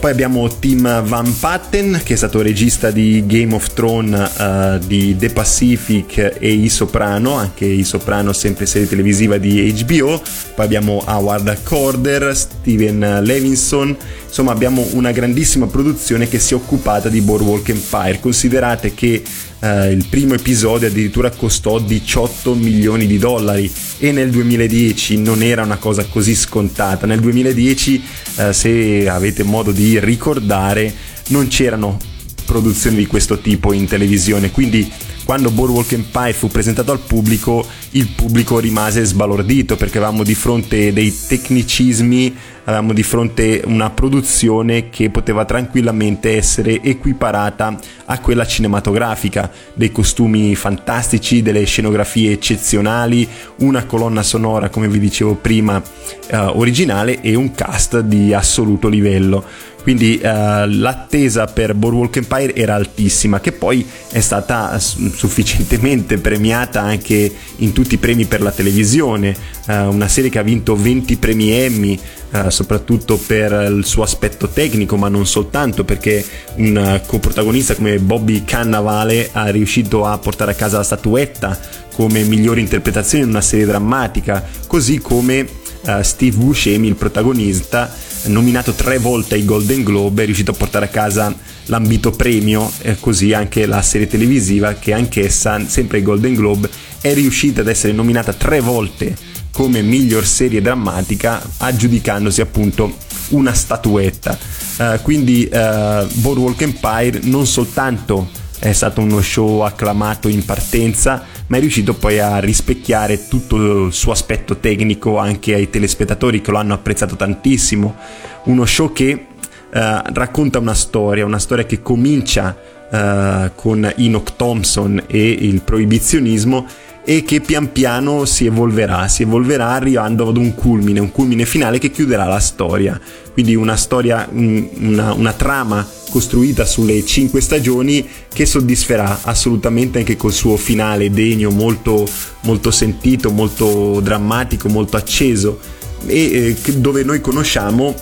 Poi 0.00 0.12
abbiamo 0.12 0.46
Tim 0.60 1.02
Van 1.06 1.38
Patten 1.40 2.00
che 2.04 2.14
è 2.14 2.16
stato 2.16 2.40
regista 2.40 2.92
di 2.92 3.24
Game 3.26 3.52
of 3.52 3.72
Thrones, 3.74 4.30
uh, 4.38 4.86
di 4.86 5.16
The 5.16 5.30
Pacific 5.30 6.36
e 6.38 6.52
I 6.52 6.68
Soprano, 6.68 7.34
anche 7.34 7.64
I 7.64 7.82
Soprano 7.82 8.32
sempre 8.32 8.64
serie 8.66 8.86
televisiva 8.86 9.38
di 9.38 9.74
HBO. 9.84 10.22
Poi 10.54 10.64
abbiamo 10.64 11.02
Howard 11.04 11.64
Corder, 11.64 12.34
Steven 12.36 13.24
Levinson, 13.24 13.96
insomma 14.24 14.52
abbiamo 14.52 14.86
una 14.92 15.10
grandissima 15.10 15.66
produzione 15.66 16.28
che 16.28 16.38
si 16.38 16.54
è 16.54 16.56
occupata 16.56 17.08
di 17.08 17.20
Boardwalk 17.20 17.68
Empire. 17.68 18.20
Considerate 18.20 18.94
che 18.94 19.20
Uh, 19.60 19.90
il 19.90 20.06
primo 20.08 20.34
episodio 20.34 20.86
addirittura 20.86 21.30
costò 21.30 21.80
18 21.80 22.54
milioni 22.54 23.06
di 23.06 23.18
dollari 23.18 23.68
e 23.98 24.12
nel 24.12 24.30
2010 24.30 25.18
non 25.18 25.42
era 25.42 25.62
una 25.62 25.78
cosa 25.78 26.04
così 26.04 26.36
scontata. 26.36 27.06
Nel 27.06 27.18
2010, 27.18 28.02
uh, 28.36 28.52
se 28.52 29.08
avete 29.08 29.42
modo 29.42 29.72
di 29.72 29.98
ricordare, 29.98 30.94
non 31.28 31.48
c'erano 31.48 31.98
produzioni 32.44 32.96
di 32.96 33.06
questo 33.06 33.40
tipo 33.40 33.72
in 33.72 33.86
televisione, 33.86 34.50
quindi 34.50 34.90
quando 35.28 35.50
Boardwalk 35.50 35.92
Empire 35.92 36.32
fu 36.32 36.48
presentato 36.48 36.90
al 36.90 37.00
pubblico, 37.00 37.62
il 37.90 38.08
pubblico 38.08 38.58
rimase 38.58 39.04
sbalordito 39.04 39.76
perché 39.76 39.98
avevamo 39.98 40.22
di 40.22 40.34
fronte 40.34 40.90
dei 40.90 41.14
tecnicismi, 41.14 42.34
avevamo 42.64 42.94
di 42.94 43.02
fronte 43.02 43.60
una 43.66 43.90
produzione 43.90 44.88
che 44.88 45.10
poteva 45.10 45.44
tranquillamente 45.44 46.34
essere 46.34 46.80
equiparata 46.80 47.78
a 48.06 48.18
quella 48.20 48.46
cinematografica, 48.46 49.52
dei 49.74 49.92
costumi 49.92 50.54
fantastici, 50.54 51.42
delle 51.42 51.64
scenografie 51.64 52.32
eccezionali, 52.32 53.28
una 53.56 53.84
colonna 53.84 54.22
sonora, 54.22 54.70
come 54.70 54.88
vi 54.88 54.98
dicevo 54.98 55.34
prima, 55.34 55.82
eh, 56.30 56.36
originale 56.38 57.20
e 57.20 57.34
un 57.34 57.52
cast 57.52 58.00
di 58.00 58.32
assoluto 58.32 58.88
livello 58.88 59.44
quindi 59.88 60.20
uh, 60.22 60.28
l'attesa 60.66 61.46
per 61.46 61.72
Boardwalk 61.72 62.16
Empire 62.16 62.54
era 62.54 62.74
altissima 62.74 63.40
che 63.40 63.52
poi 63.52 63.86
è 64.10 64.20
stata 64.20 64.78
sufficientemente 64.78 66.18
premiata 66.18 66.82
anche 66.82 67.32
in 67.56 67.72
tutti 67.72 67.94
i 67.94 67.96
premi 67.96 68.26
per 68.26 68.42
la 68.42 68.50
televisione. 68.50 69.34
Uh, 69.66 69.88
una 69.88 70.06
serie 70.06 70.28
che 70.28 70.38
ha 70.38 70.42
vinto 70.42 70.76
20 70.76 71.16
premi 71.16 71.52
Emmy 71.52 71.98
uh, 72.32 72.50
soprattutto 72.50 73.16
per 73.16 73.50
il 73.74 73.86
suo 73.86 74.02
aspetto 74.02 74.48
tecnico 74.48 74.98
ma 74.98 75.08
non 75.08 75.26
soltanto 75.26 75.84
perché 75.84 76.22
un 76.56 77.00
coprotagonista 77.06 77.74
come 77.74 77.98
Bobby 77.98 78.44
Cannavale 78.44 79.30
ha 79.32 79.46
riuscito 79.48 80.04
a 80.04 80.18
portare 80.18 80.50
a 80.50 80.54
casa 80.54 80.76
la 80.76 80.82
statuetta 80.82 81.58
come 81.94 82.24
migliore 82.24 82.60
interpretazione 82.60 83.24
in 83.24 83.30
una 83.30 83.40
serie 83.40 83.64
drammatica 83.64 84.46
così 84.66 84.98
come 84.98 85.57
Steve 86.02 86.36
Buscemi 86.36 86.88
il 86.88 86.94
protagonista 86.94 87.92
nominato 88.24 88.72
tre 88.72 88.98
volte 88.98 89.34
ai 89.34 89.44
Golden 89.44 89.82
Globe, 89.82 90.22
è 90.22 90.24
riuscito 90.26 90.50
a 90.50 90.54
portare 90.54 90.86
a 90.86 90.88
casa 90.88 91.34
l'ambito 91.66 92.10
premio 92.10 92.70
e 92.82 92.96
così 92.98 93.32
anche 93.32 93.66
la 93.66 93.80
serie 93.82 94.06
televisiva 94.06 94.74
che 94.74 94.92
anch'essa, 94.92 95.60
sempre 95.66 95.98
ai 95.98 96.02
Golden 96.02 96.34
Globe, 96.34 96.68
è 97.00 97.14
riuscita 97.14 97.60
ad 97.60 97.68
essere 97.68 97.92
nominata 97.92 98.32
tre 98.32 98.60
volte 98.60 99.16
come 99.52 99.82
miglior 99.82 100.24
serie 100.24 100.60
drammatica, 100.60 101.42
aggiudicandosi 101.58 102.40
appunto 102.40 102.96
una 103.30 103.52
statuetta. 103.52 104.38
Uh, 104.78 105.02
quindi 105.02 105.48
uh, 105.50 106.06
Boardwalk 106.14 106.60
Empire 106.60 107.20
non 107.24 107.46
soltanto 107.46 108.28
è 108.60 108.72
stato 108.72 109.00
uno 109.00 109.20
show 109.20 109.60
acclamato 109.60 110.28
in 110.28 110.44
partenza, 110.44 111.24
ma 111.46 111.56
è 111.56 111.60
riuscito 111.60 111.94
poi 111.94 112.18
a 112.18 112.38
rispecchiare 112.38 113.28
tutto 113.28 113.86
il 113.86 113.92
suo 113.92 114.12
aspetto 114.12 114.56
tecnico 114.56 115.18
anche 115.18 115.54
ai 115.54 115.70
telespettatori 115.70 116.40
che 116.40 116.50
lo 116.50 116.58
hanno 116.58 116.74
apprezzato 116.74 117.16
tantissimo. 117.16 117.96
Uno 118.44 118.66
show 118.66 118.92
che 118.92 119.10
eh, 119.10 119.26
racconta 119.70 120.58
una 120.58 120.74
storia, 120.74 121.24
una 121.24 121.38
storia 121.38 121.64
che 121.64 121.82
comincia 121.82 122.56
eh, 122.90 123.52
con 123.54 123.92
Enoch 123.96 124.36
Thompson 124.36 125.04
e 125.06 125.28
il 125.28 125.62
proibizionismo 125.62 126.66
e 127.08 127.22
che 127.22 127.40
pian 127.40 127.72
piano 127.72 128.26
si 128.26 128.44
evolverà, 128.44 129.08
si 129.08 129.22
evolverà 129.22 129.70
arrivando 129.70 130.28
ad 130.28 130.36
un 130.36 130.54
culmine, 130.54 131.00
un 131.00 131.10
culmine 131.10 131.46
finale 131.46 131.78
che 131.78 131.90
chiuderà 131.90 132.26
la 132.26 132.38
storia. 132.38 133.00
Quindi 133.32 133.54
una 133.54 133.76
storia, 133.76 134.28
una, 134.30 135.14
una 135.14 135.32
trama 135.32 135.88
costruita 136.10 136.66
sulle 136.66 137.06
cinque 137.06 137.40
stagioni 137.40 138.06
che 138.30 138.44
soddisferà 138.44 139.20
assolutamente 139.22 140.00
anche 140.00 140.18
col 140.18 140.34
suo 140.34 140.58
finale 140.58 141.10
degno, 141.10 141.48
molto, 141.48 142.06
molto 142.42 142.70
sentito, 142.70 143.30
molto 143.30 144.00
drammatico, 144.00 144.68
molto 144.68 144.98
acceso 144.98 145.58
e 146.04 146.54
eh, 146.62 146.72
dove 146.74 147.04
noi 147.04 147.22
conosciamo 147.22 147.94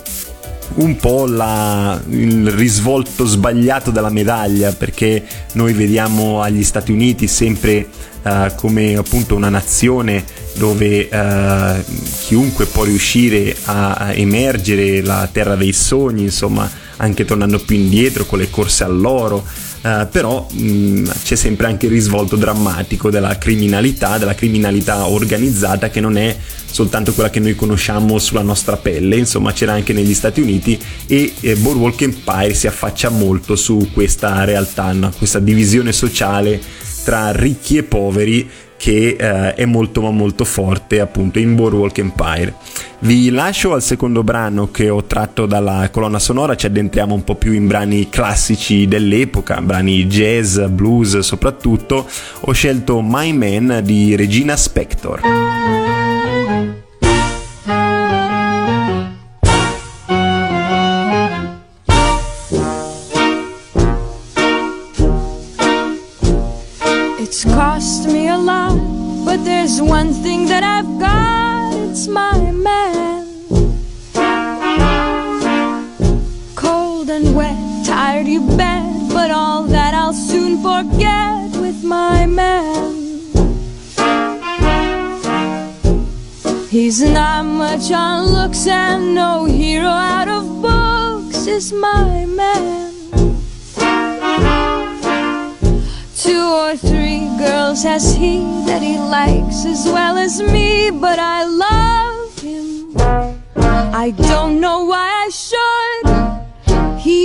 un 0.75 0.95
po' 0.97 1.25
la, 1.25 1.99
il 2.09 2.51
risvolto 2.51 3.25
sbagliato 3.25 3.91
della 3.91 4.09
medaglia 4.09 4.71
perché 4.71 5.23
noi 5.53 5.73
vediamo 5.73 6.41
agli 6.41 6.63
Stati 6.63 6.91
Uniti 6.91 7.27
sempre 7.27 7.87
uh, 8.21 8.53
come 8.55 8.95
appunto 8.95 9.35
una 9.35 9.49
nazione 9.49 10.23
dove 10.53 11.09
uh, 11.11 11.83
chiunque 12.25 12.65
può 12.65 12.83
riuscire 12.83 13.55
a, 13.65 13.93
a 13.93 14.13
emergere 14.13 15.01
la 15.01 15.27
terra 15.31 15.55
dei 15.55 15.73
sogni 15.73 16.23
insomma 16.23 16.69
anche 16.97 17.25
tornando 17.25 17.59
più 17.59 17.75
indietro 17.75 18.25
con 18.25 18.39
le 18.39 18.49
corse 18.49 18.83
all'oro, 18.83 19.45
eh, 19.87 20.05
però 20.07 20.45
mh, 20.51 20.61
mm, 20.61 21.05
c'è 21.23 21.35
sempre 21.35 21.67
anche 21.67 21.85
il 21.85 21.93
risvolto 21.93 22.35
drammatico 22.35 23.09
della 23.09 23.37
criminalità, 23.37 24.17
della 24.17 24.35
criminalità 24.35 25.07
organizzata 25.07 25.89
che 25.89 26.01
non 26.01 26.17
è 26.17 26.35
soltanto 26.69 27.13
quella 27.13 27.29
che 27.29 27.39
noi 27.39 27.55
conosciamo 27.55 28.19
sulla 28.19 28.41
nostra 28.41 28.75
pelle, 28.75 29.15
insomma 29.15 29.53
c'era 29.53 29.71
anche 29.71 29.93
negli 29.93 30.13
Stati 30.13 30.41
Uniti 30.41 30.77
e 31.07 31.33
eh, 31.39 31.55
Boardwalk 31.55 32.01
Empire 32.01 32.53
si 32.53 32.67
affaccia 32.67 33.09
molto 33.09 33.55
su 33.55 33.89
questa 33.93 34.43
realtà, 34.43 34.91
no? 34.91 35.11
questa 35.17 35.39
divisione 35.39 35.93
sociale 35.93 36.59
tra 37.07 37.31
ricchi 37.31 37.77
e 37.77 37.83
poveri 37.83 38.49
che 38.75 39.15
eh, 39.17 39.53
è 39.53 39.63
molto 39.63 40.01
ma 40.01 40.11
molto 40.11 40.43
forte 40.43 40.99
appunto 40.99 41.39
in 41.39 41.55
Boardwalk 41.55 41.97
Empire. 41.99 42.53
Vi 42.99 43.29
lascio 43.29 43.71
al 43.71 43.81
secondo 43.81 44.23
brano 44.23 44.71
che 44.71 44.89
ho 44.89 45.05
tratto 45.05 45.45
dalla 45.45 45.87
colonna 45.89 46.19
sonora, 46.19 46.55
ci 46.55 46.65
addentriamo 46.65 47.15
un 47.15 47.23
po' 47.23 47.35
più 47.35 47.53
in 47.53 47.65
brani 47.65 48.09
classici 48.09 48.89
dell'epoca, 48.89 49.61
brani 49.61 50.05
jazz, 50.07 50.59
blues 50.59 51.19
soprattutto. 51.19 52.05
Ho 52.41 52.51
scelto 52.51 52.99
My 53.01 53.31
Man 53.31 53.79
di 53.85 54.13
Regina 54.17 54.57
Spector. 54.57 55.96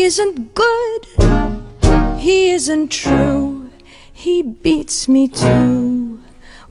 He 0.02 0.06
isn't 0.06 0.54
good, 0.56 1.06
he 2.18 2.50
isn't 2.50 2.90
true, 2.90 3.70
he 4.12 4.42
beats 4.42 5.06
me 5.08 5.28
too. 5.28 6.18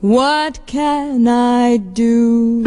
What 0.02 0.60
can 0.66 1.26
I 1.26 1.78
do? 1.78 2.62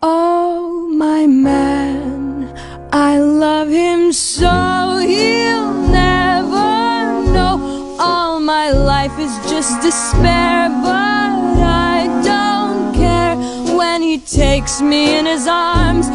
Oh, 0.00 0.88
my 0.90 1.26
man, 1.26 2.50
I 2.90 3.18
love 3.18 3.68
him 3.68 4.10
so 4.10 4.96
he'll 5.06 5.74
never 5.90 7.28
know. 7.34 7.94
All 8.00 8.40
my 8.40 8.70
life 8.70 9.18
is 9.18 9.36
just 9.50 9.82
despair, 9.82 10.70
but 10.80 11.30
I 11.60 12.06
don't 12.24 12.94
care 12.94 13.36
when 13.76 14.00
he 14.00 14.16
takes 14.16 14.80
me 14.80 15.18
in 15.18 15.26
his 15.26 15.46
arms. 15.46 16.06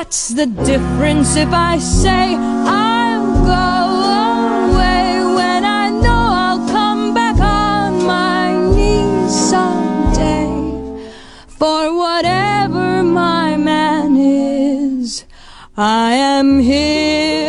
What's 0.00 0.28
the 0.28 0.46
difference 0.46 1.36
if 1.36 1.52
I 1.52 1.76
say 1.78 2.34
I'll 2.34 3.44
go 3.44 4.72
away 4.72 5.22
when 5.36 5.62
I 5.62 5.90
know 5.90 6.22
I'll 6.46 6.66
come 6.68 7.12
back 7.12 7.38
on 7.38 8.06
my 8.06 8.50
knees 8.74 9.30
someday? 9.50 11.04
For 11.48 11.94
whatever 11.94 13.02
my 13.02 13.58
man 13.58 14.16
is, 14.16 15.26
I 15.76 16.12
am 16.12 16.60
his 16.60 17.39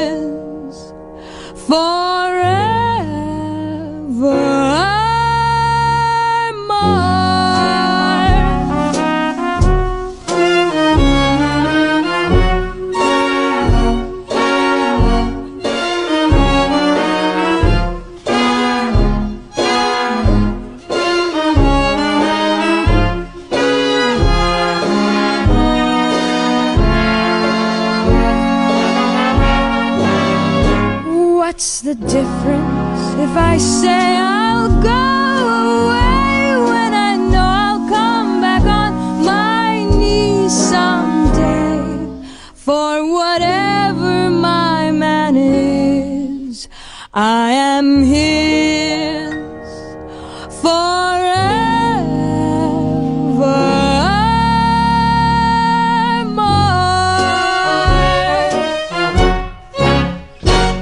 difference 32.12 33.14
if 33.24 33.38
I 33.38 33.58
say 33.58 34.18
I'll 34.18 34.31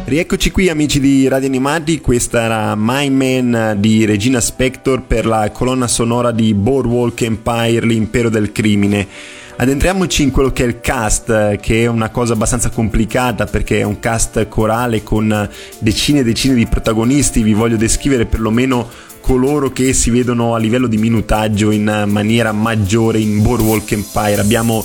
Rieccoci 0.10 0.50
qui 0.50 0.70
amici 0.70 1.00
di 1.00 1.28
Radio 1.28 1.48
Animati, 1.48 2.02
questa 2.02 2.42
era 2.42 2.74
My 2.76 3.12
Man 3.12 3.76
di 3.78 4.06
Regina 4.06 4.42
Spector 4.42 5.04
per 5.04 5.28
la 5.28 5.52
colonna 5.52 5.88
sonora 5.88 6.32
di 6.32 6.56
Boardwalk 6.56 7.22
Empire, 7.22 7.86
l'impero 7.86 8.30
del 8.30 8.52
crimine. 8.52 9.06
Addentriamoci 9.58 10.24
in 10.24 10.32
quello 10.32 10.52
che 10.52 10.64
è 10.64 10.68
il 10.68 10.80
cast, 10.80 11.58
che 11.58 11.84
è 11.84 11.86
una 11.86 12.10
cosa 12.10 12.34
abbastanza 12.34 12.72
complicata 12.72 13.46
perché 13.46 13.82
è 13.82 13.84
un 13.84 14.00
cast 14.00 14.48
corale 14.48 15.04
con 15.04 15.48
decine 15.78 16.22
e 16.22 16.24
decine 16.24 16.56
di 16.56 16.66
protagonisti, 16.66 17.44
vi 17.44 17.54
voglio 17.54 17.78
descrivere 17.78 18.26
perlomeno 18.26 18.90
coloro 19.22 19.72
che 19.72 19.94
si 19.94 20.10
vedono 20.10 20.56
a 20.56 20.58
livello 20.58 20.88
di 20.88 20.98
minutaggio 20.98 21.70
in 21.70 22.06
maniera 22.08 22.52
maggiore 22.52 23.20
in 23.20 23.44
Boardwalk 23.44 23.92
Empire. 23.92 24.42
Abbiamo 24.42 24.84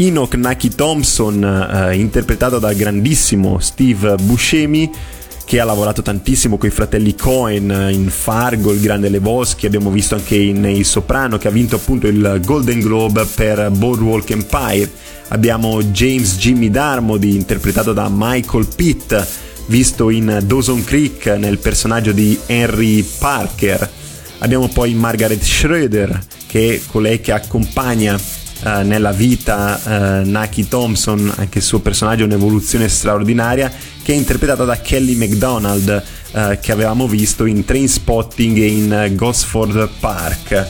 Enoch 0.00 0.34
Naki 0.36 0.76
Thompson, 0.76 1.42
eh, 1.42 1.96
interpretato 1.96 2.60
dal 2.60 2.76
grandissimo 2.76 3.58
Steve 3.58 4.14
Buscemi, 4.22 4.88
che 5.44 5.58
ha 5.58 5.64
lavorato 5.64 6.02
tantissimo 6.02 6.56
con 6.56 6.68
i 6.68 6.72
fratelli 6.72 7.16
Cohen 7.16 7.68
eh, 7.68 7.92
in 7.92 8.08
Fargo, 8.08 8.72
il 8.72 8.80
grande 8.80 9.08
Lebowski, 9.08 9.66
abbiamo 9.66 9.90
visto 9.90 10.14
anche 10.14 10.36
in 10.36 10.64
Il 10.64 10.84
Soprano, 10.84 11.36
che 11.36 11.48
ha 11.48 11.50
vinto 11.50 11.74
appunto 11.74 12.06
il 12.06 12.40
Golden 12.44 12.78
Globe 12.78 13.26
per 13.34 13.70
Boardwalk 13.70 14.30
Empire. 14.30 14.88
Abbiamo 15.28 15.82
James 15.82 16.36
Jimmy 16.36 16.70
Darmody, 16.70 17.34
interpretato 17.34 17.92
da 17.92 18.08
Michael 18.08 18.68
Pitt, 18.76 19.26
visto 19.66 20.10
in 20.10 20.42
Dawson 20.44 20.84
Creek 20.84 21.26
nel 21.26 21.58
personaggio 21.58 22.12
di 22.12 22.38
Henry 22.46 23.02
Parker. 23.02 23.90
Abbiamo 24.38 24.68
poi 24.68 24.94
Margaret 24.94 25.42
Schroeder, 25.42 26.22
che 26.46 26.74
è 26.74 26.80
colei 26.86 27.20
che 27.20 27.32
accompagna 27.32 28.16
eh, 28.64 28.82
nella 28.82 29.12
vita 29.12 30.20
eh, 30.20 30.24
Naki 30.24 30.68
Thompson, 30.68 31.32
anche 31.36 31.58
il 31.58 31.64
suo 31.64 31.80
personaggio 31.80 32.22
è 32.22 32.26
un'evoluzione 32.26 32.88
straordinaria, 32.88 33.70
che 34.02 34.12
è 34.12 34.16
interpretata 34.16 34.64
da 34.64 34.80
Kelly 34.80 35.14
MacDonald, 35.14 36.02
eh, 36.32 36.58
che 36.60 36.72
avevamo 36.72 37.06
visto 37.06 37.44
in 37.44 37.64
Train 37.64 37.88
Spotting 37.88 38.56
e 38.58 38.66
in 38.66 39.12
Gosford 39.14 39.88
Park. 40.00 40.66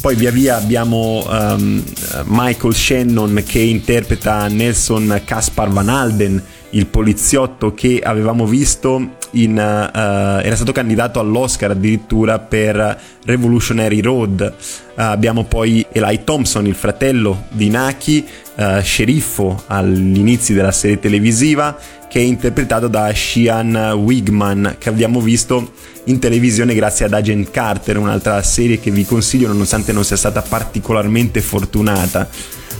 Poi 0.00 0.14
via 0.14 0.30
via 0.30 0.56
abbiamo 0.56 1.26
um, 1.28 1.82
Michael 2.26 2.74
Shannon 2.74 3.42
che 3.44 3.58
interpreta 3.58 4.46
Nelson 4.46 5.22
Caspar 5.24 5.68
Van 5.68 5.88
Alden, 5.88 6.40
il 6.70 6.86
poliziotto 6.86 7.74
che 7.74 8.00
avevamo 8.04 8.46
visto 8.46 9.16
in, 9.36 9.52
uh, 9.52 10.44
era 10.44 10.54
stato 10.54 10.72
candidato 10.72 11.18
all'Oscar 11.18 11.70
addirittura 11.70 12.38
per 12.38 12.98
Revolutionary 13.24 14.00
Road. 14.00 14.40
Uh, 14.40 14.92
abbiamo 14.94 15.44
poi 15.44 15.84
Eli 15.90 16.20
Thompson, 16.24 16.66
il 16.66 16.74
fratello 16.74 17.44
di 17.50 17.68
Naki, 17.68 18.26
uh, 18.56 18.80
sceriffo 18.80 19.64
all'inizio 19.66 20.54
della 20.54 20.72
serie 20.72 20.98
televisiva, 20.98 21.76
che 22.08 22.20
è 22.20 22.22
interpretato 22.22 22.88
da 22.88 23.12
Shian 23.12 23.74
Wigman, 23.96 24.76
che 24.78 24.88
abbiamo 24.88 25.20
visto 25.20 25.72
in 26.04 26.18
televisione 26.18 26.74
grazie 26.74 27.06
ad 27.06 27.12
Agent 27.12 27.50
Carter, 27.50 27.98
un'altra 27.98 28.40
serie 28.42 28.78
che 28.78 28.90
vi 28.90 29.04
consiglio 29.04 29.48
nonostante 29.48 29.92
non 29.92 30.04
sia 30.04 30.16
stata 30.16 30.40
particolarmente 30.40 31.40
fortunata. 31.40 32.28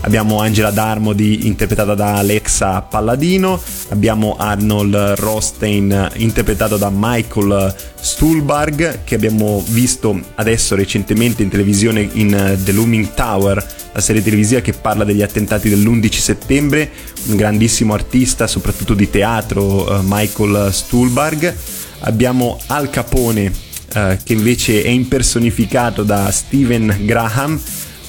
Abbiamo 0.01 0.39
Angela 0.39 0.71
Darmody 0.71 1.45
interpretata 1.47 1.95
da 1.95 2.15
Alexa 2.15 2.81
Palladino, 2.81 3.61
abbiamo 3.89 4.35
Arnold 4.37 4.95
Rostein 5.17 6.11
interpretato 6.15 6.77
da 6.77 6.91
Michael 6.93 7.75
Stuhlbarg 7.99 9.03
che 9.03 9.15
abbiamo 9.15 9.63
visto 9.69 10.19
adesso 10.35 10.75
recentemente 10.75 11.43
in 11.43 11.49
televisione 11.49 12.07
in 12.13 12.57
The 12.63 12.71
Looming 12.71 13.13
Tower, 13.13 13.65
la 13.91 14.01
serie 14.01 14.23
televisiva 14.23 14.61
che 14.61 14.73
parla 14.73 15.03
degli 15.03 15.21
attentati 15.21 15.69
dell'11 15.69 16.11
settembre, 16.11 16.89
un 17.27 17.35
grandissimo 17.35 17.93
artista 17.93 18.47
soprattutto 18.47 18.93
di 18.93 19.09
teatro, 19.09 19.91
uh, 19.91 20.01
Michael 20.03 20.71
Stuhlbarg. 20.71 21.55
Abbiamo 22.01 22.59
Al 22.67 22.89
Capone 22.89 23.45
uh, 23.47 24.17
che 24.23 24.33
invece 24.33 24.83
è 24.83 24.89
impersonificato 24.89 26.03
da 26.03 26.29
Steven 26.31 26.95
Graham, 27.01 27.59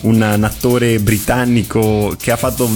un, 0.03 0.15
un 0.21 0.45
attore 0.45 0.99
britannico 0.99 2.15
che 2.19 2.31
ha 2.31 2.37
fatto 2.37 2.69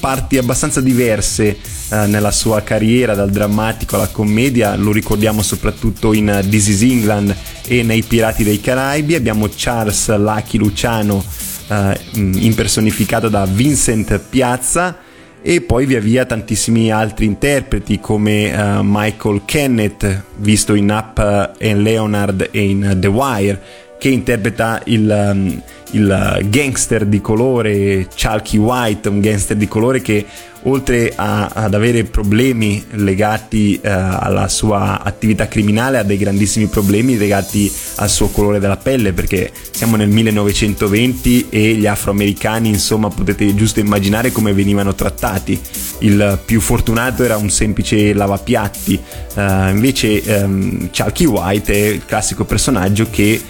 parti 0.00 0.38
abbastanza 0.38 0.80
diverse 0.80 1.56
uh, 1.90 2.06
nella 2.06 2.30
sua 2.30 2.62
carriera, 2.62 3.14
dal 3.14 3.30
drammatico 3.30 3.96
alla 3.96 4.08
commedia, 4.08 4.76
lo 4.76 4.92
ricordiamo 4.92 5.42
soprattutto 5.42 6.12
in 6.12 6.44
This 6.48 6.68
is 6.68 6.82
England 6.82 7.34
e 7.66 7.82
nei 7.82 8.02
Pirati 8.02 8.44
dei 8.44 8.60
Caraibi. 8.60 9.14
Abbiamo 9.14 9.48
Charles 9.54 10.16
Lucky 10.16 10.58
Luciano 10.58 11.24
uh, 11.68 11.92
impersonificato 12.14 13.28
da 13.28 13.44
Vincent 13.44 14.18
Piazza. 14.28 15.08
E 15.42 15.62
poi 15.62 15.86
via 15.86 16.00
via 16.00 16.26
tantissimi 16.26 16.92
altri 16.92 17.24
interpreti 17.24 17.98
come 17.98 18.52
uh, 18.52 18.80
Michael 18.82 19.40
Kenneth 19.46 20.24
visto 20.36 20.74
in 20.74 20.90
Up 20.90 21.18
and 21.18 21.80
Leonard 21.80 22.48
e 22.50 22.68
in 22.68 22.98
The 23.00 23.06
Wire 23.06 23.62
che 24.00 24.08
interpreta 24.08 24.80
il, 24.86 25.30
um, 25.30 25.62
il 25.90 26.46
gangster 26.48 27.04
di 27.04 27.20
colore 27.20 28.08
Chalky 28.12 28.56
White, 28.56 29.10
un 29.10 29.20
gangster 29.20 29.58
di 29.58 29.68
colore 29.68 30.00
che 30.00 30.24
oltre 30.62 31.12
a, 31.14 31.46
ad 31.46 31.74
avere 31.74 32.04
problemi 32.04 32.82
legati 32.92 33.78
uh, 33.82 33.88
alla 33.88 34.48
sua 34.48 35.02
attività 35.02 35.48
criminale 35.48 35.98
ha 35.98 36.02
dei 36.02 36.16
grandissimi 36.16 36.66
problemi 36.66 37.16
legati 37.16 37.70
al 37.96 38.08
suo 38.10 38.28
colore 38.28 38.58
della 38.58 38.76
pelle 38.76 39.12
perché 39.12 39.50
siamo 39.70 39.96
nel 39.96 40.08
1920 40.08 41.48
e 41.50 41.74
gli 41.74 41.86
afroamericani 41.86 42.68
insomma 42.68 43.08
potete 43.08 43.54
giusto 43.54 43.80
immaginare 43.80 44.32
come 44.32 44.54
venivano 44.54 44.94
trattati. 44.94 45.60
Il 46.00 46.40
più 46.44 46.60
fortunato 46.60 47.22
era 47.22 47.36
un 47.36 47.50
semplice 47.50 48.14
lavapiatti. 48.14 48.98
Uh, 49.34 49.68
invece 49.68 50.22
um, 50.26 50.88
Chalky 50.90 51.26
White 51.26 51.72
è 51.72 51.86
il 51.88 52.04
classico 52.06 52.44
personaggio 52.44 53.06
che 53.10 53.40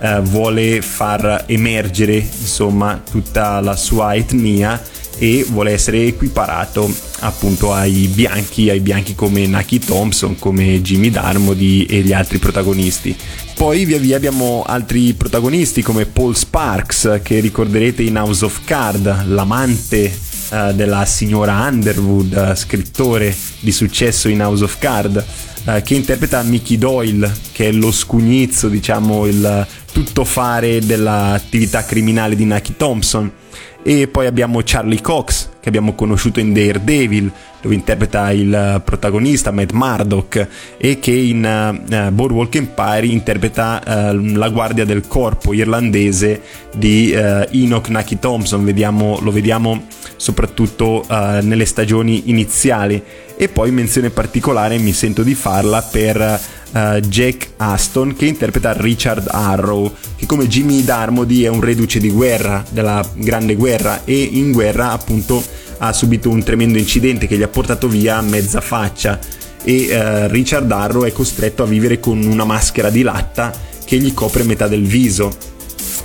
uh, 0.00 0.20
vuole 0.22 0.80
far 0.80 1.44
emergere 1.46 2.16
insomma 2.16 3.02
tutta 3.08 3.60
la 3.60 3.76
sua 3.76 4.14
etnia 4.14 4.80
e 5.18 5.44
vuole 5.48 5.72
essere 5.72 6.06
equiparato 6.06 6.88
appunto 7.20 7.72
ai 7.72 8.06
bianchi, 8.06 8.70
ai 8.70 8.80
bianchi 8.80 9.14
come 9.14 9.46
Naki 9.46 9.80
Thompson, 9.80 10.38
come 10.38 10.80
Jimmy 10.80 11.10
Darmody 11.10 11.84
e 11.84 12.00
gli 12.02 12.12
altri 12.12 12.38
protagonisti. 12.38 13.16
Poi 13.54 13.84
via 13.84 13.98
via 13.98 14.16
abbiamo 14.16 14.62
altri 14.64 15.14
protagonisti 15.14 15.82
come 15.82 16.06
Paul 16.06 16.36
Sparks 16.36 17.20
che 17.22 17.40
ricorderete 17.40 18.02
in 18.04 18.16
House 18.16 18.44
of 18.44 18.60
Card, 18.64 19.26
l'amante 19.26 20.16
uh, 20.50 20.72
della 20.72 21.04
signora 21.04 21.66
Underwood, 21.66 22.54
scrittore 22.54 23.34
di 23.58 23.72
successo 23.72 24.28
in 24.28 24.40
House 24.40 24.62
of 24.62 24.78
Card, 24.78 25.24
uh, 25.64 25.82
che 25.82 25.94
interpreta 25.94 26.40
Mickey 26.42 26.78
Doyle, 26.78 27.28
che 27.50 27.66
è 27.66 27.72
lo 27.72 27.90
scugnizzo, 27.90 28.68
diciamo 28.68 29.26
il 29.26 29.66
tuttofare 29.92 30.80
dell'attività 30.80 31.84
criminale 31.84 32.36
di 32.36 32.44
Naki 32.44 32.76
Thompson. 32.76 33.30
E 33.82 34.08
poi 34.08 34.26
abbiamo 34.26 34.60
Charlie 34.64 35.00
Cox 35.00 35.48
che 35.60 35.68
abbiamo 35.68 35.94
conosciuto 35.94 36.40
in 36.40 36.52
Daredevil 36.52 37.32
dove 37.60 37.74
interpreta 37.74 38.30
il 38.30 38.80
protagonista 38.84 39.50
Matt 39.50 39.72
Murdock 39.72 40.48
e 40.76 40.98
che 41.00 41.10
in 41.10 41.82
uh, 41.88 42.10
Boardwalk 42.12 42.54
Empire 42.54 43.06
interpreta 43.06 43.82
uh, 43.84 44.36
la 44.36 44.48
guardia 44.48 44.84
del 44.84 45.06
corpo 45.08 45.52
irlandese 45.52 46.40
di 46.74 47.12
uh, 47.14 47.46
Enoch 47.50 47.88
Naki 47.88 48.18
Thompson. 48.18 48.64
Vediamo, 48.64 49.18
lo 49.20 49.32
vediamo 49.32 49.86
soprattutto 50.16 51.04
uh, 51.08 51.14
nelle 51.42 51.64
stagioni 51.64 52.30
iniziali. 52.30 53.02
E 53.36 53.48
poi 53.48 53.70
menzione 53.70 54.10
particolare 54.10 54.78
mi 54.78 54.92
sento 54.92 55.22
di 55.22 55.34
farla 55.34 55.80
per 55.82 56.40
uh, 56.72 57.00
Jack 57.00 57.50
Aston 57.56 58.14
che 58.14 58.26
interpreta 58.26 58.72
Richard 58.72 59.28
Arrow 59.30 59.92
che 60.16 60.26
come 60.26 60.48
Jimmy 60.48 60.82
Darmody 60.82 61.42
è 61.42 61.48
un 61.48 61.60
reduce 61.60 62.00
di 62.00 62.10
guerra 62.10 62.64
della 62.68 63.08
grande 63.14 63.54
guerra 63.54 64.02
e 64.04 64.20
in 64.20 64.50
guerra 64.50 64.90
appunto 64.90 65.40
ha 65.78 65.92
subito 65.92 66.28
un 66.28 66.42
tremendo 66.42 66.78
incidente 66.78 67.26
che 67.26 67.36
gli 67.36 67.42
ha 67.42 67.48
portato 67.48 67.88
via 67.88 68.20
mezza 68.20 68.60
faccia 68.60 69.18
e 69.62 69.88
uh, 69.90 70.30
Richard 70.30 70.70
Arrow 70.70 71.04
è 71.04 71.12
costretto 71.12 71.62
a 71.62 71.66
vivere 71.66 72.00
con 72.00 72.22
una 72.24 72.44
maschera 72.44 72.90
di 72.90 73.02
latta 73.02 73.52
che 73.84 73.98
gli 73.98 74.12
copre 74.14 74.42
metà 74.44 74.68
del 74.68 74.84
viso. 74.84 75.34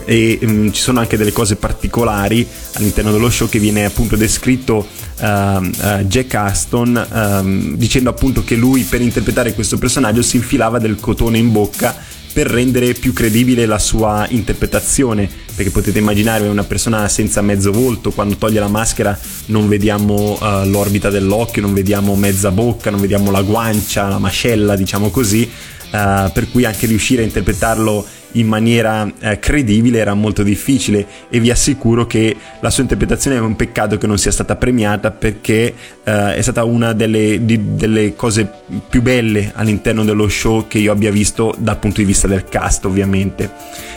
E 0.05 0.37
um, 0.41 0.71
ci 0.71 0.81
sono 0.81 0.99
anche 0.99 1.17
delle 1.17 1.31
cose 1.31 1.55
particolari 1.55 2.45
all'interno 2.73 3.11
dello 3.11 3.29
show 3.29 3.47
che 3.47 3.59
viene 3.59 3.85
appunto 3.85 4.15
descritto 4.15 4.85
uh, 5.19 5.25
uh, 5.25 5.69
Jack 6.05 6.33
Aston 6.33 7.07
um, 7.11 7.75
dicendo 7.75 8.09
appunto 8.09 8.43
che 8.43 8.55
lui 8.55 8.83
per 8.83 9.01
interpretare 9.01 9.53
questo 9.53 9.77
personaggio 9.77 10.21
si 10.21 10.37
infilava 10.37 10.79
del 10.79 10.99
cotone 10.99 11.37
in 11.37 11.51
bocca 11.51 11.95
per 12.33 12.47
rendere 12.47 12.93
più 12.93 13.13
credibile 13.13 13.67
la 13.67 13.77
sua 13.77 14.25
interpretazione 14.29 15.29
perché 15.55 15.69
potete 15.69 15.99
immaginare 15.99 16.47
una 16.47 16.63
persona 16.63 17.07
senza 17.07 17.41
mezzo 17.41 17.71
volto 17.71 18.11
quando 18.11 18.35
toglie 18.37 18.59
la 18.59 18.67
maschera 18.67 19.17
non 19.47 19.67
vediamo 19.67 20.37
uh, 20.41 20.67
l'orbita 20.67 21.11
dell'occhio 21.11 21.61
non 21.61 21.73
vediamo 21.73 22.15
mezza 22.15 22.49
bocca 22.49 22.89
non 22.89 22.99
vediamo 22.99 23.29
la 23.29 23.43
guancia 23.43 24.07
la 24.07 24.17
mascella 24.17 24.75
diciamo 24.75 25.11
così 25.11 25.43
uh, 25.43 26.31
per 26.31 26.47
cui 26.51 26.65
anche 26.65 26.87
riuscire 26.87 27.21
a 27.21 27.25
interpretarlo 27.25 28.05
in 28.33 28.47
maniera 28.47 29.11
eh, 29.19 29.39
credibile 29.39 29.99
era 29.99 30.13
molto 30.13 30.43
difficile 30.43 31.05
e 31.29 31.39
vi 31.39 31.51
assicuro 31.51 32.05
che 32.07 32.35
la 32.59 32.69
sua 32.69 32.83
interpretazione 32.83 33.37
è 33.37 33.39
un 33.39 33.55
peccato 33.55 33.97
che 33.97 34.07
non 34.07 34.17
sia 34.17 34.31
stata 34.31 34.55
premiata 34.55 35.11
perché 35.11 35.73
eh, 36.03 36.35
è 36.35 36.41
stata 36.41 36.63
una 36.63 36.93
delle, 36.93 37.43
di, 37.45 37.75
delle, 37.75 38.15
cose 38.15 38.49
più 38.89 39.01
belle 39.01 39.51
all'interno 39.55 40.03
dello 40.03 40.27
show 40.27 40.67
che 40.67 40.79
io 40.79 40.91
abbia 40.91 41.11
visto 41.11 41.53
dal 41.57 41.77
punto 41.77 42.01
di 42.01 42.05
vista 42.05 42.27
del 42.27 42.45
cast 42.45 42.85
ovviamente. 42.85 43.49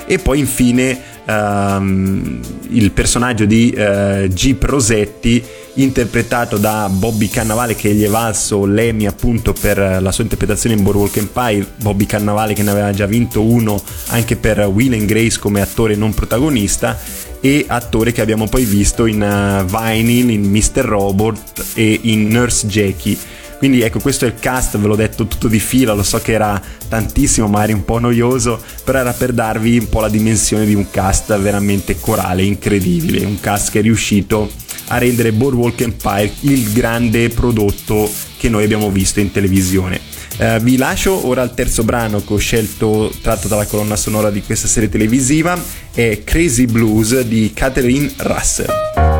E 0.06 0.18
poi 0.18 0.38
infine 0.38 1.14
ehm, 1.26 2.40
il 2.70 2.90
personaggio 2.92 3.44
di 3.44 3.70
eh, 3.70 4.30
Jeep 4.32 4.62
Rosetti 4.62 5.44
interpretato 5.74 6.56
da 6.56 6.88
Bobby 6.90 7.28
Cannavale 7.28 7.74
che 7.74 7.92
gli 7.92 8.04
è 8.04 8.08
valso 8.08 8.64
l'Emmy 8.64 9.06
appunto 9.06 9.52
per 9.52 9.76
la 10.00 10.10
sua 10.10 10.24
interpretazione 10.24 10.74
in 10.74 10.82
Boardwalk 10.82 11.16
Empire 11.16 11.66
Bobby 11.76 12.06
Cannavale 12.06 12.54
che 12.54 12.62
ne 12.62 12.70
aveva 12.70 12.92
già 12.92 13.04
vinto 13.04 13.42
uno 13.42 13.80
anche 14.08 14.36
per 14.36 14.60
Will 14.60 14.94
and 14.94 15.04
Grace 15.04 15.38
come 15.38 15.60
attore 15.60 15.94
non 15.94 16.14
protagonista 16.14 16.98
e 17.40 17.64
attore 17.68 18.12
che 18.12 18.22
abbiamo 18.22 18.46
poi 18.46 18.64
visto 18.64 19.06
in 19.06 19.20
uh, 19.20 19.64
Vinyl, 19.64 20.30
in 20.30 20.50
Mr. 20.50 20.84
Robot 20.84 21.64
e 21.74 22.00
in 22.02 22.28
Nurse 22.28 22.66
Jackie 22.66 23.16
quindi 23.58 23.82
ecco 23.82 24.00
questo 24.00 24.24
è 24.24 24.28
il 24.28 24.34
cast 24.34 24.78
ve 24.78 24.86
l'ho 24.86 24.96
detto 24.96 25.26
tutto 25.26 25.48
di 25.48 25.58
fila 25.58 25.94
lo 25.94 26.02
so 26.02 26.18
che 26.18 26.32
era 26.32 26.60
tantissimo 26.88 27.48
magari 27.48 27.72
un 27.72 27.84
po' 27.84 27.98
noioso 27.98 28.60
però 28.84 28.98
era 28.98 29.12
per 29.12 29.32
darvi 29.32 29.78
un 29.78 29.88
po' 29.88 30.00
la 30.00 30.08
dimensione 30.08 30.66
di 30.66 30.74
un 30.74 30.90
cast 30.90 31.36
veramente 31.38 31.98
corale 31.98 32.42
incredibile 32.42 33.24
un 33.24 33.40
cast 33.40 33.70
che 33.70 33.78
è 33.78 33.82
riuscito 33.82 34.50
a 34.88 34.98
rendere 34.98 35.32
Boardwalk 35.32 35.80
Empire 35.80 36.32
il 36.40 36.72
grande 36.72 37.28
prodotto 37.28 38.10
che 38.36 38.48
noi 38.48 38.64
abbiamo 38.64 38.90
visto 38.90 39.20
in 39.20 39.32
televisione. 39.32 40.00
Uh, 40.38 40.58
vi 40.60 40.76
lascio 40.76 41.26
ora 41.26 41.40
al 41.40 41.54
terzo 41.54 41.82
brano 41.82 42.22
che 42.22 42.32
ho 42.34 42.36
scelto 42.36 43.12
tratto 43.22 43.48
dalla 43.48 43.64
colonna 43.64 43.96
sonora 43.96 44.30
di 44.30 44.42
questa 44.42 44.68
serie 44.68 44.88
televisiva, 44.88 45.58
è 45.92 46.22
Crazy 46.24 46.66
Blues 46.66 47.20
di 47.22 47.52
Catherine 47.54 48.12
Russell. 48.18 49.15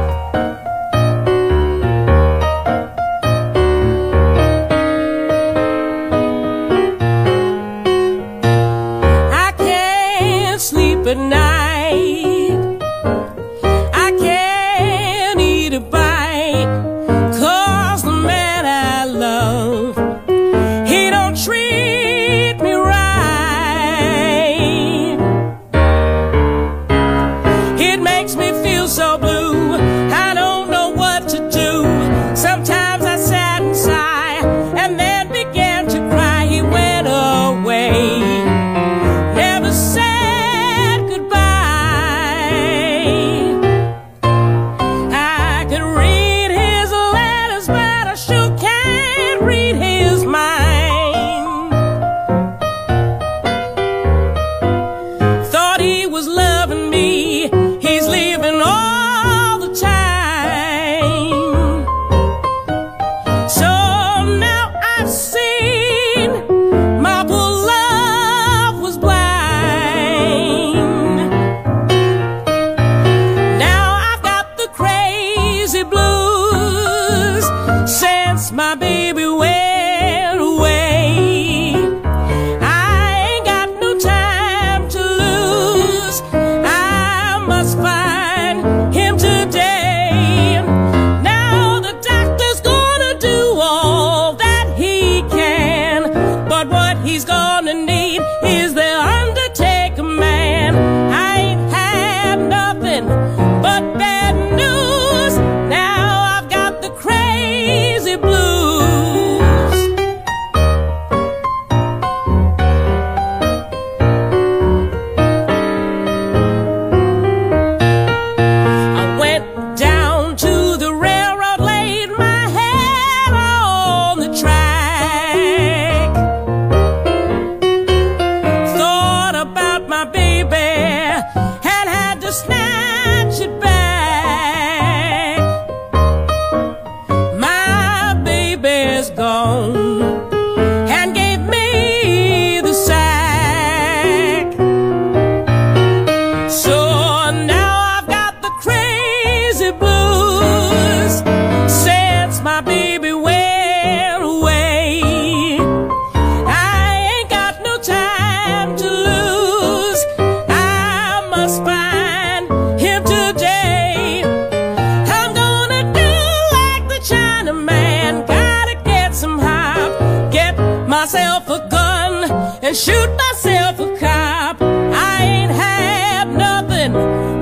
And 172.67 172.75
shoot 172.75 173.09
myself 173.17 173.79
a 173.79 173.97
cop. 173.97 174.61
I 174.61 175.23
ain't 175.23 175.53
had 175.53 176.33
nothing 176.33 176.93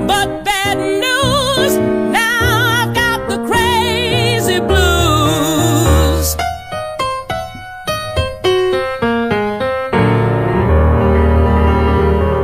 but 0.05 0.43
bad 0.43 0.77
news. 0.77 1.77
Now 2.11 2.83
I've 2.83 2.93
got 2.93 3.27
the 3.27 3.39
crazy 3.47 4.59
blues. 4.59 6.35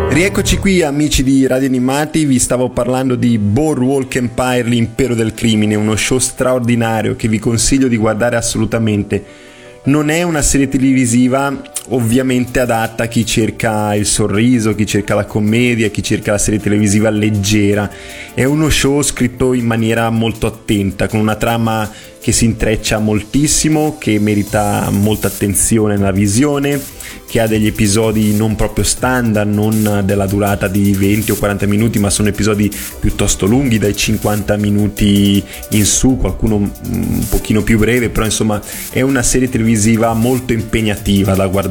Rieccoci 0.09 0.57
qui 0.57 0.81
amici 0.81 1.21
di 1.21 1.45
Radio 1.45 1.67
Animati, 1.67 2.25
vi 2.25 2.39
stavo 2.39 2.69
parlando 2.69 3.15
di 3.15 3.37
Boardwalk 3.37 4.15
Empire, 4.15 4.63
l'impero 4.63 5.13
del 5.13 5.35
crimine, 5.35 5.75
uno 5.75 5.95
show 5.95 6.17
straordinario 6.17 7.15
che 7.15 7.27
vi 7.27 7.37
consiglio 7.37 7.87
di 7.87 7.97
guardare 7.97 8.37
assolutamente. 8.37 9.49
Non 9.83 10.09
è 10.09 10.21
una 10.23 10.41
serie 10.43 10.67
televisiva 10.67 11.59
ovviamente 11.89 12.59
adatta 12.59 13.03
a 13.03 13.07
chi 13.07 13.25
cerca 13.25 13.95
il 13.95 14.05
sorriso, 14.05 14.75
chi 14.75 14.85
cerca 14.85 15.15
la 15.15 15.25
commedia, 15.25 15.89
chi 15.89 16.03
cerca 16.03 16.31
la 16.31 16.37
serie 16.37 16.59
televisiva 16.59 17.09
leggera. 17.09 17.89
È 18.33 18.43
uno 18.43 18.69
show 18.69 19.01
scritto 19.01 19.53
in 19.53 19.65
maniera 19.65 20.09
molto 20.09 20.47
attenta, 20.47 21.07
con 21.07 21.19
una 21.19 21.35
trama 21.35 21.89
che 22.21 22.31
si 22.31 22.45
intreccia 22.45 22.99
moltissimo, 22.99 23.97
che 23.97 24.19
merita 24.19 24.89
molta 24.91 25.27
attenzione 25.27 25.95
nella 25.95 26.11
visione, 26.11 26.79
che 27.27 27.39
ha 27.39 27.47
degli 27.47 27.65
episodi 27.65 28.35
non 28.35 28.55
proprio 28.55 28.83
standard, 28.83 29.51
non 29.51 30.03
della 30.05 30.27
durata 30.27 30.67
di 30.67 30.93
20 30.93 31.31
o 31.31 31.35
40 31.35 31.65
minuti, 31.65 31.97
ma 31.97 32.11
sono 32.11 32.27
episodi 32.27 32.71
piuttosto 32.99 33.47
lunghi, 33.47 33.79
dai 33.79 33.95
50 33.95 34.55
minuti 34.57 35.43
in 35.71 35.85
su, 35.85 36.17
qualcuno 36.17 36.57
un 36.57 37.25
pochino 37.27 37.63
più 37.63 37.79
breve, 37.79 38.09
però 38.09 38.25
insomma 38.25 38.61
è 38.91 39.01
una 39.01 39.23
serie 39.23 39.49
televisiva 39.49 40.13
molto 40.13 40.53
impegnativa 40.53 41.33
da 41.33 41.47
guardare. 41.47 41.70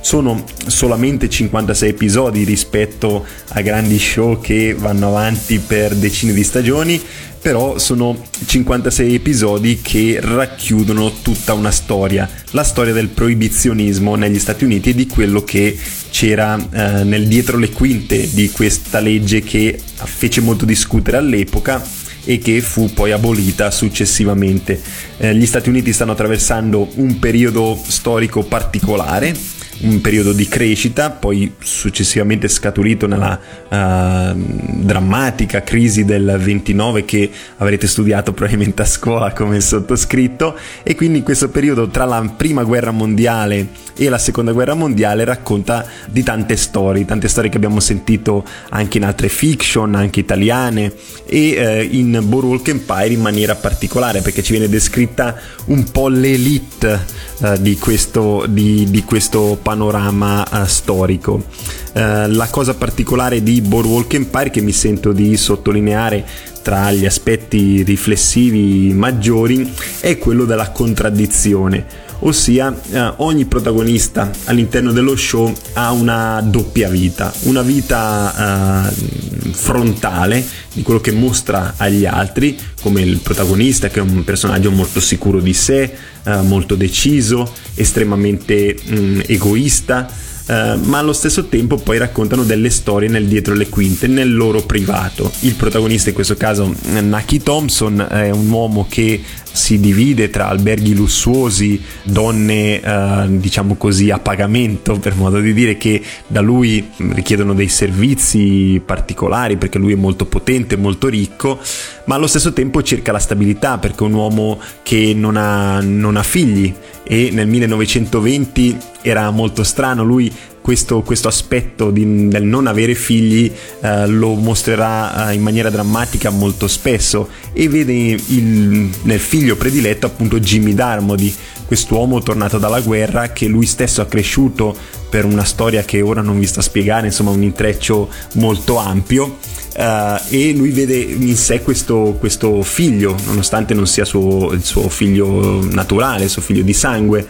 Sono 0.00 0.44
solamente 0.66 1.28
56 1.28 1.88
episodi 1.88 2.44
rispetto 2.44 3.24
a 3.48 3.60
grandi 3.60 3.98
show 3.98 4.40
che 4.40 4.74
vanno 4.74 5.08
avanti 5.08 5.58
per 5.58 5.94
decine 5.94 6.32
di 6.32 6.44
stagioni 6.44 7.02
però 7.44 7.76
sono 7.76 8.16
56 8.46 9.14
episodi 9.14 9.82
che 9.82 10.18
racchiudono 10.18 11.12
tutta 11.20 11.52
una 11.52 11.70
storia, 11.70 12.26
la 12.52 12.64
storia 12.64 12.94
del 12.94 13.08
proibizionismo 13.08 14.14
negli 14.14 14.38
Stati 14.38 14.64
Uniti 14.64 14.88
e 14.88 14.94
di 14.94 15.06
quello 15.06 15.44
che 15.44 15.78
c'era 16.08 16.56
eh, 16.56 17.04
nel 17.04 17.28
dietro 17.28 17.58
le 17.58 17.68
quinte 17.68 18.30
di 18.32 18.50
questa 18.50 18.98
legge 18.98 19.42
che 19.42 19.78
fece 20.04 20.40
molto 20.40 20.64
discutere 20.64 21.18
all'epoca 21.18 21.84
e 22.24 22.38
che 22.38 22.60
fu 22.60 22.92
poi 22.92 23.12
abolita 23.12 23.70
successivamente. 23.70 24.80
Eh, 25.18 25.34
gli 25.34 25.46
Stati 25.46 25.68
Uniti 25.68 25.92
stanno 25.92 26.12
attraversando 26.12 26.88
un 26.96 27.18
periodo 27.18 27.78
storico 27.86 28.42
particolare, 28.42 29.34
un 29.80 30.00
periodo 30.00 30.32
di 30.32 30.46
crescita, 30.48 31.10
poi 31.10 31.54
successivamente 31.58 32.48
scaturito 32.48 33.06
nella 33.06 33.38
uh, 33.68 34.36
drammatica 34.36 35.62
crisi 35.62 36.04
del 36.04 36.36
29 36.38 37.04
che 37.04 37.30
avrete 37.58 37.86
studiato 37.86 38.32
probabilmente 38.32 38.82
a 38.82 38.86
scuola 38.86 39.32
come 39.32 39.60
sottoscritto. 39.60 40.56
E 40.82 40.94
quindi 40.94 41.22
questo 41.22 41.48
periodo 41.48 41.88
tra 41.88 42.04
la 42.04 42.32
prima 42.36 42.62
guerra 42.64 42.90
mondiale 42.90 43.82
e 43.96 44.08
la 44.08 44.18
seconda 44.18 44.52
guerra 44.52 44.74
mondiale 44.74 45.24
racconta 45.24 45.86
di 46.06 46.22
tante 46.22 46.56
storie, 46.56 47.04
tante 47.04 47.28
storie 47.28 47.50
che 47.50 47.56
abbiamo 47.56 47.80
sentito 47.80 48.44
anche 48.70 48.98
in 48.98 49.04
altre 49.04 49.28
fiction, 49.28 49.94
anche 49.94 50.20
italiane 50.20 50.92
e 51.26 51.50
eh, 51.52 51.88
in 51.90 52.20
Boardwalk 52.24 52.68
Empire 52.68 53.08
in 53.08 53.20
maniera 53.20 53.54
particolare 53.54 54.20
perché 54.20 54.42
ci 54.42 54.52
viene 54.52 54.68
descritta 54.68 55.36
un 55.66 55.90
po' 55.90 56.08
l'elite 56.08 57.22
eh, 57.40 57.60
di, 57.60 57.78
questo, 57.78 58.46
di, 58.48 58.88
di 58.90 59.02
questo 59.04 59.58
panorama 59.60 60.44
eh, 60.44 60.66
storico. 60.66 61.44
Eh, 61.92 62.28
la 62.28 62.48
cosa 62.48 62.74
particolare 62.74 63.42
di 63.42 63.60
Boardwalk 63.60 64.14
Empire 64.14 64.50
che 64.50 64.60
mi 64.60 64.72
sento 64.72 65.12
di 65.12 65.36
sottolineare 65.36 66.24
tra 66.62 66.90
gli 66.90 67.04
aspetti 67.04 67.82
riflessivi 67.82 68.92
maggiori 68.94 69.70
è 70.00 70.16
quello 70.16 70.44
della 70.46 70.70
contraddizione 70.70 72.03
ossia 72.26 72.74
eh, 72.90 73.12
ogni 73.18 73.44
protagonista 73.44 74.30
all'interno 74.44 74.92
dello 74.92 75.16
show 75.16 75.52
ha 75.74 75.92
una 75.92 76.40
doppia 76.42 76.88
vita, 76.88 77.32
una 77.42 77.62
vita 77.62 78.88
eh, 78.88 79.52
frontale 79.52 80.44
di 80.72 80.82
quello 80.82 81.00
che 81.00 81.12
mostra 81.12 81.74
agli 81.76 82.06
altri, 82.06 82.58
come 82.80 83.02
il 83.02 83.18
protagonista 83.18 83.88
che 83.88 84.00
è 84.00 84.02
un 84.02 84.24
personaggio 84.24 84.70
molto 84.70 85.00
sicuro 85.00 85.40
di 85.40 85.52
sé, 85.52 85.94
eh, 86.24 86.36
molto 86.42 86.74
deciso, 86.74 87.52
estremamente 87.74 88.76
mh, 88.82 88.96
mm, 88.98 89.20
egoista, 89.26 90.08
Uh, 90.46 90.78
ma 90.84 90.98
allo 90.98 91.14
stesso 91.14 91.46
tempo 91.46 91.76
poi 91.76 91.96
raccontano 91.96 92.42
delle 92.42 92.68
storie 92.68 93.08
nel 93.08 93.26
dietro 93.26 93.54
le 93.54 93.68
quinte, 93.68 94.06
nel 94.06 94.34
loro 94.34 94.60
privato. 94.62 95.32
Il 95.40 95.54
protagonista 95.54 96.10
in 96.10 96.14
questo 96.14 96.36
caso, 96.36 96.74
Naki 97.00 97.42
Thompson, 97.42 98.06
è 98.10 98.30
un 98.30 98.50
uomo 98.50 98.86
che 98.88 99.22
si 99.54 99.78
divide 99.78 100.30
tra 100.30 100.48
alberghi 100.48 100.94
lussuosi, 100.96 101.80
donne 102.02 102.80
eh, 102.80 103.26
diciamo 103.28 103.76
così 103.76 104.10
a 104.10 104.18
pagamento 104.18 104.98
per 105.00 105.14
modo 105.14 105.38
di 105.38 105.54
dire 105.54 105.76
che 105.76 106.02
da 106.26 106.40
lui 106.40 106.90
richiedono 106.96 107.54
dei 107.54 107.68
servizi 107.68 108.82
particolari 108.84 109.56
perché 109.56 109.78
lui 109.78 109.92
è 109.92 109.96
molto 109.96 110.26
potente, 110.26 110.76
molto 110.76 111.06
ricco, 111.06 111.60
ma 112.06 112.16
allo 112.16 112.26
stesso 112.26 112.52
tempo 112.52 112.82
cerca 112.82 113.12
la 113.12 113.20
stabilità 113.20 113.78
perché 113.78 114.02
è 114.02 114.06
un 114.08 114.14
uomo 114.14 114.60
che 114.82 115.14
non 115.14 115.36
ha, 115.36 115.80
non 115.80 116.16
ha 116.16 116.22
figli 116.24 116.74
e 117.04 117.30
nel 117.32 117.46
1920 117.46 118.76
era 119.02 119.30
molto 119.30 119.62
strano, 119.62 120.02
lui 120.02 120.32
questo, 120.64 121.02
questo 121.02 121.28
aspetto 121.28 121.90
di, 121.90 122.26
del 122.28 122.42
non 122.42 122.66
avere 122.66 122.94
figli 122.94 123.52
eh, 123.82 124.06
lo 124.06 124.32
mostrerà 124.32 125.28
eh, 125.28 125.34
in 125.34 125.42
maniera 125.42 125.68
drammatica 125.68 126.30
molto 126.30 126.68
spesso 126.68 127.28
e 127.52 127.68
vede 127.68 127.92
il, 127.92 128.90
nel 129.02 129.20
figlio 129.20 129.56
prediletto 129.56 130.06
appunto 130.06 130.40
Jimmy 130.40 130.72
Darmody, 130.72 131.34
quest'uomo 131.66 132.22
tornato 132.22 132.56
dalla 132.56 132.80
guerra 132.80 133.30
che 133.32 133.46
lui 133.46 133.66
stesso 133.66 134.00
ha 134.00 134.06
cresciuto 134.06 134.74
per 135.10 135.26
una 135.26 135.44
storia 135.44 135.82
che 135.82 136.00
ora 136.00 136.22
non 136.22 136.38
vi 136.38 136.46
sto 136.46 136.60
a 136.60 136.62
spiegare, 136.62 137.08
insomma 137.08 137.30
un 137.30 137.42
intreccio 137.42 138.08
molto 138.36 138.78
ampio. 138.78 139.36
Uh, 139.76 140.18
e 140.28 140.54
lui 140.54 140.70
vede 140.70 140.94
in 140.96 141.36
sé 141.36 141.60
questo, 141.60 142.16
questo 142.18 142.62
figlio, 142.62 143.14
nonostante 143.26 143.74
non 143.74 143.86
sia 143.86 144.04
suo, 144.04 144.52
il 144.52 144.64
suo 144.64 144.88
figlio 144.88 145.62
naturale, 145.72 146.24
il 146.24 146.30
suo 146.30 146.40
figlio 146.40 146.62
di 146.62 146.72
sangue 146.72 147.26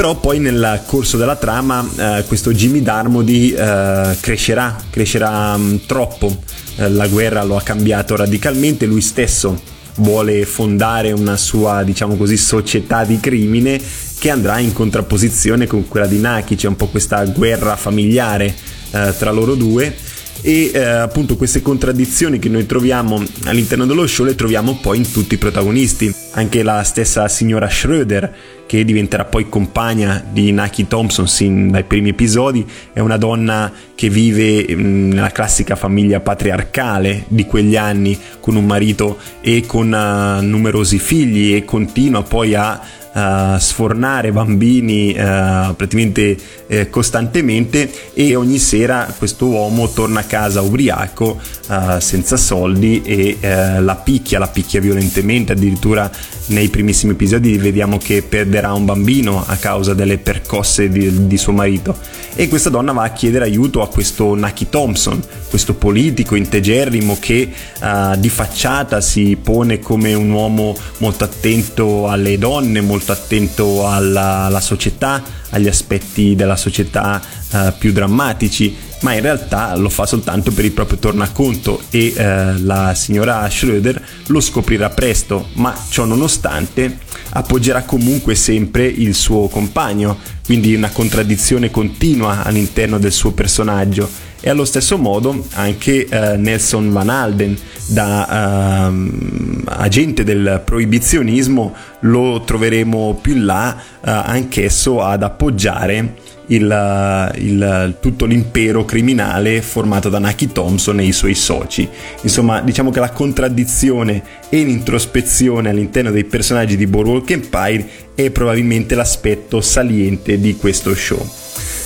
però 0.00 0.14
poi 0.14 0.38
nel 0.38 0.80
corso 0.86 1.18
della 1.18 1.36
trama 1.36 1.86
eh, 1.94 2.24
questo 2.26 2.54
Jimmy 2.54 2.80
Darmody 2.80 3.50
eh, 3.50 4.16
crescerà, 4.18 4.74
crescerà 4.88 5.54
mh, 5.58 5.62
mm, 5.62 5.76
troppo, 5.84 6.38
eh, 6.76 6.88
la 6.88 7.06
guerra 7.06 7.42
lo 7.42 7.58
ha 7.58 7.60
cambiato 7.60 8.16
radicalmente, 8.16 8.86
lui 8.86 9.02
stesso 9.02 9.60
vuole 9.96 10.46
fondare 10.46 11.12
una 11.12 11.36
sua, 11.36 11.82
diciamo 11.82 12.16
così, 12.16 12.38
società 12.38 13.04
di 13.04 13.20
crimine 13.20 13.78
che 14.18 14.30
andrà 14.30 14.58
in 14.58 14.72
contrapposizione 14.72 15.66
con 15.66 15.86
quella 15.86 16.06
di 16.06 16.18
Naki, 16.18 16.56
c'è 16.56 16.68
un 16.68 16.76
po' 16.76 16.86
questa 16.86 17.22
guerra 17.26 17.76
familiare 17.76 18.54
eh, 18.92 19.12
tra 19.18 19.30
loro 19.30 19.54
due. 19.54 19.94
E 20.40 20.70
eh, 20.72 20.82
appunto 20.82 21.36
queste 21.36 21.60
contraddizioni 21.60 22.38
che 22.38 22.48
noi 22.48 22.64
troviamo 22.64 23.22
all'interno 23.44 23.84
dello 23.84 24.06
show 24.06 24.24
le 24.24 24.34
troviamo 24.34 24.78
poi 24.80 24.96
in 24.96 25.12
tutti 25.12 25.34
i 25.34 25.36
protagonisti 25.36 26.19
anche 26.32 26.62
la 26.62 26.82
stessa 26.82 27.26
signora 27.28 27.68
Schroeder 27.68 28.32
che 28.66 28.84
diventerà 28.84 29.24
poi 29.24 29.48
compagna 29.48 30.22
di 30.30 30.52
Naki 30.52 30.86
Thompson 30.86 31.26
sin 31.26 31.70
dai 31.70 31.82
primi 31.82 32.10
episodi 32.10 32.64
è 32.92 33.00
una 33.00 33.16
donna 33.16 33.72
che 33.96 34.08
vive 34.08 34.64
mm, 34.72 35.10
nella 35.10 35.30
classica 35.30 35.74
famiglia 35.74 36.20
patriarcale 36.20 37.24
di 37.26 37.46
quegli 37.46 37.76
anni 37.76 38.16
con 38.38 38.54
un 38.54 38.64
marito 38.64 39.18
e 39.40 39.64
con 39.66 39.92
uh, 39.92 40.40
numerosi 40.44 41.00
figli 41.00 41.54
e 41.54 41.64
continua 41.64 42.22
poi 42.22 42.54
a 42.54 42.80
uh, 43.12 43.58
sfornare 43.58 44.32
bambini 44.32 45.10
uh, 45.10 45.74
praticamente 45.74 46.36
uh, 46.66 46.90
costantemente 46.90 47.90
e 48.14 48.34
ogni 48.34 48.58
sera 48.58 49.12
questo 49.16 49.46
uomo 49.46 49.88
torna 49.90 50.20
a 50.20 50.24
casa 50.24 50.60
ubriaco 50.60 51.58
senza 51.98 52.36
soldi 52.36 53.00
e 53.02 53.38
la 53.40 53.94
picchia, 53.94 54.40
la 54.40 54.48
picchia 54.48 54.80
violentemente, 54.80 55.52
addirittura 55.52 56.10
nei 56.50 56.68
primissimi 56.68 57.12
episodi 57.12 57.56
vediamo 57.58 57.96
che 57.96 58.22
perderà 58.22 58.72
un 58.72 58.84
bambino 58.84 59.44
a 59.46 59.54
causa 59.56 59.94
delle 59.94 60.18
percosse 60.18 60.88
di, 60.88 61.28
di 61.28 61.38
suo 61.38 61.52
marito. 61.52 61.96
E 62.34 62.48
questa 62.48 62.70
donna 62.70 62.92
va 62.92 63.04
a 63.04 63.12
chiedere 63.12 63.44
aiuto 63.44 63.82
a 63.82 63.88
questo 63.88 64.34
Naki 64.34 64.68
Thompson, 64.68 65.22
questo 65.48 65.74
politico 65.74 66.34
integerrimo 66.34 67.16
che 67.20 67.48
uh, 67.80 68.16
di 68.16 68.28
facciata 68.28 69.00
si 69.00 69.36
pone 69.40 69.78
come 69.80 70.14
un 70.14 70.30
uomo 70.30 70.76
molto 70.98 71.24
attento 71.24 72.08
alle 72.08 72.38
donne, 72.38 72.80
molto 72.80 72.99
attento 73.08 73.88
alla, 73.88 74.44
alla 74.44 74.60
società, 74.60 75.22
agli 75.50 75.68
aspetti 75.68 76.34
della 76.34 76.56
società 76.56 77.20
uh, 77.50 77.72
più 77.78 77.92
drammatici, 77.92 78.76
ma 79.00 79.14
in 79.14 79.22
realtà 79.22 79.74
lo 79.76 79.88
fa 79.88 80.06
soltanto 80.06 80.50
per 80.52 80.64
il 80.64 80.72
proprio 80.72 80.98
tornaconto 80.98 81.80
e 81.90 82.12
uh, 82.16 82.64
la 82.64 82.94
signora 82.94 83.48
Schroeder 83.48 84.02
lo 84.26 84.40
scoprirà 84.40 84.90
presto, 84.90 85.48
ma 85.54 85.74
ciò 85.88 86.04
nonostante 86.04 86.98
appoggerà 87.30 87.82
comunque 87.82 88.34
sempre 88.34 88.86
il 88.86 89.14
suo 89.14 89.48
compagno, 89.48 90.18
quindi 90.44 90.74
una 90.74 90.90
contraddizione 90.90 91.70
continua 91.70 92.44
all'interno 92.44 92.98
del 92.98 93.12
suo 93.12 93.32
personaggio. 93.32 94.28
E 94.40 94.48
allo 94.48 94.64
stesso 94.64 94.96
modo 94.96 95.46
anche 95.52 96.06
eh, 96.06 96.36
Nelson 96.36 96.90
Van 96.90 97.10
Alden, 97.10 97.56
da 97.88 98.86
ehm, 98.86 99.64
agente 99.66 100.24
del 100.24 100.62
proibizionismo, 100.64 101.74
lo 102.00 102.42
troveremo 102.42 103.18
più 103.20 103.36
in 103.36 103.44
là 103.44 103.76
eh, 103.76 104.10
anch'esso 104.10 105.02
ad 105.02 105.22
appoggiare 105.22 106.14
il, 106.50 107.32
il, 107.36 107.96
tutto 108.00 108.24
l'impero 108.24 108.84
criminale 108.84 109.62
formato 109.62 110.08
da 110.08 110.18
Naki 110.18 110.52
Thompson 110.52 111.00
e 111.00 111.04
i 111.04 111.12
suoi 111.12 111.34
soci. 111.34 111.88
Insomma, 112.22 112.60
diciamo 112.60 112.90
che 112.90 113.00
la 113.00 113.10
contraddizione 113.10 114.22
e 114.48 114.62
l'introspezione 114.62 115.70
all'interno 115.70 116.10
dei 116.10 116.24
personaggi 116.24 116.76
di 116.76 116.86
Boardwalk 116.86 117.30
Empire 117.30 117.88
è 118.14 118.30
probabilmente 118.30 118.94
l'aspetto 118.94 119.60
saliente 119.60 120.38
di 120.38 120.56
questo 120.56 120.94
show. 120.94 121.39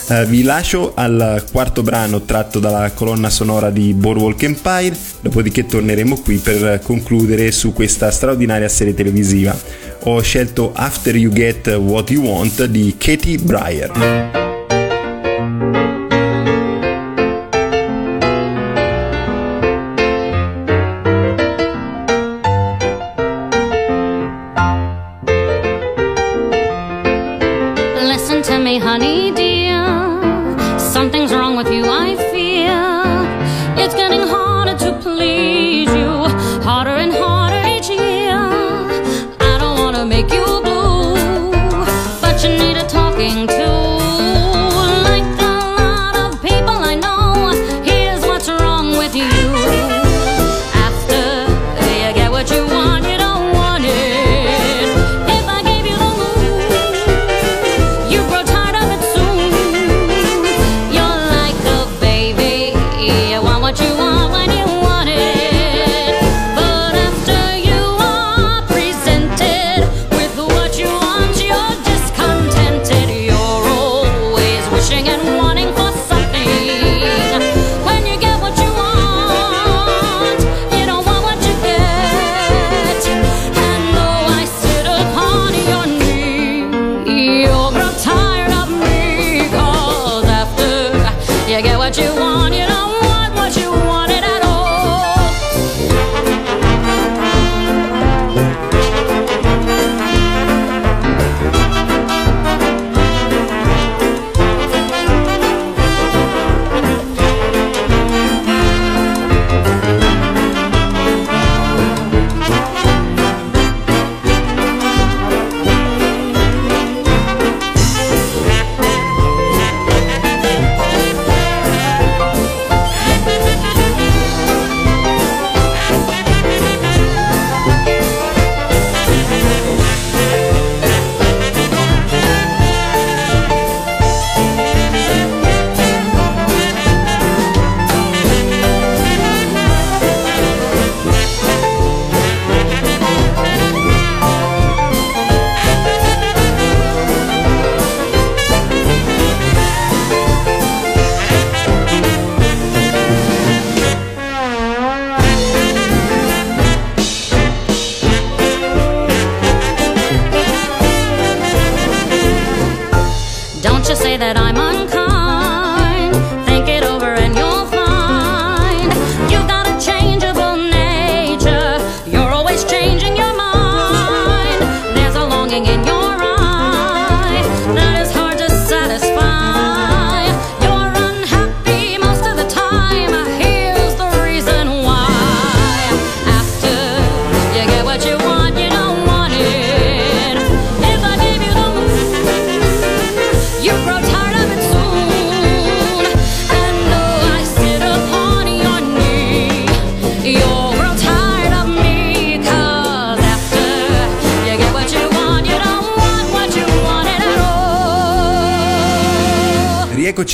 Uh, 0.07 0.27
vi 0.27 0.43
lascio 0.43 0.93
al 0.95 1.45
quarto 1.51 1.83
brano 1.83 2.23
tratto 2.23 2.59
dalla 2.59 2.91
colonna 2.93 3.31
sonora 3.31 3.71
di 3.71 3.95
Boardwalk 3.95 4.43
Empire, 4.43 4.95
dopodiché 5.21 5.65
torneremo 5.65 6.21
qui 6.21 6.37
per 6.37 6.81
concludere 6.83 7.51
su 7.51 7.73
questa 7.73 8.11
straordinaria 8.11 8.69
serie 8.69 8.93
televisiva. 8.93 9.57
Ho 10.07 10.21
scelto 10.21 10.73
After 10.75 11.17
You 11.17 11.33
Get 11.33 11.69
What 11.69 12.11
You 12.11 12.23
Want 12.23 12.65
di 12.67 12.95
Katie 12.99 13.39
Breyer. 13.39 14.54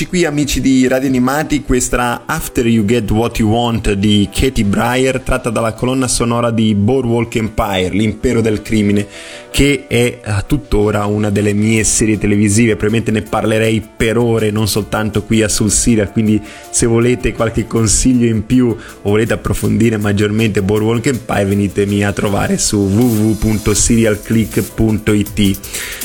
Eccoci 0.01 0.17
qui 0.17 0.25
amici 0.25 0.61
di 0.63 0.89
Radio 0.89 1.09
Animati, 1.09 1.63
questa 1.63 2.23
After 2.25 2.67
You 2.67 2.87
Get 2.87 3.11
What 3.11 3.39
You 3.39 3.51
Want 3.51 3.93
di 3.93 4.31
Katie 4.33 4.65
Breyer 4.65 5.21
tratta 5.21 5.51
dalla 5.51 5.75
colonna 5.75 6.09
sonora 6.09 6.51
di 6.51 6.75
Boardwalk 6.75 7.35
Empire, 7.35 7.91
l'impero 7.91 8.41
del 8.41 8.63
crimine, 8.63 9.07
che 9.51 9.87
è 9.89 10.21
uh, 10.25 10.33
tuttora 10.47 11.07
una 11.07 11.31
delle 11.31 11.53
mie 11.53 11.83
serie 11.85 12.19
televisive, 12.19 12.77
probabilmente 12.77 13.11
ne 13.11 13.23
parlerei 13.23 13.85
per 13.97 14.17
ore, 14.17 14.51
non 14.51 14.69
soltanto 14.69 15.25
qui 15.25 15.43
a 15.43 15.49
Sul 15.49 15.71
Serial, 15.71 16.13
quindi 16.13 16.41
se 16.71 16.87
volete 16.87 17.33
qualche 17.33 17.67
consiglio 17.67 18.27
in 18.27 18.47
più 18.47 18.69
o 18.69 18.77
volete 19.03 19.33
approfondire 19.33 19.97
maggiormente 19.97 20.63
Boardwalk 20.63 21.07
Empire 21.07 21.45
venitemi 21.45 22.05
a 22.05 22.13
trovare 22.13 22.59
su 22.59 22.79
www.serialclick.it. 22.79 25.59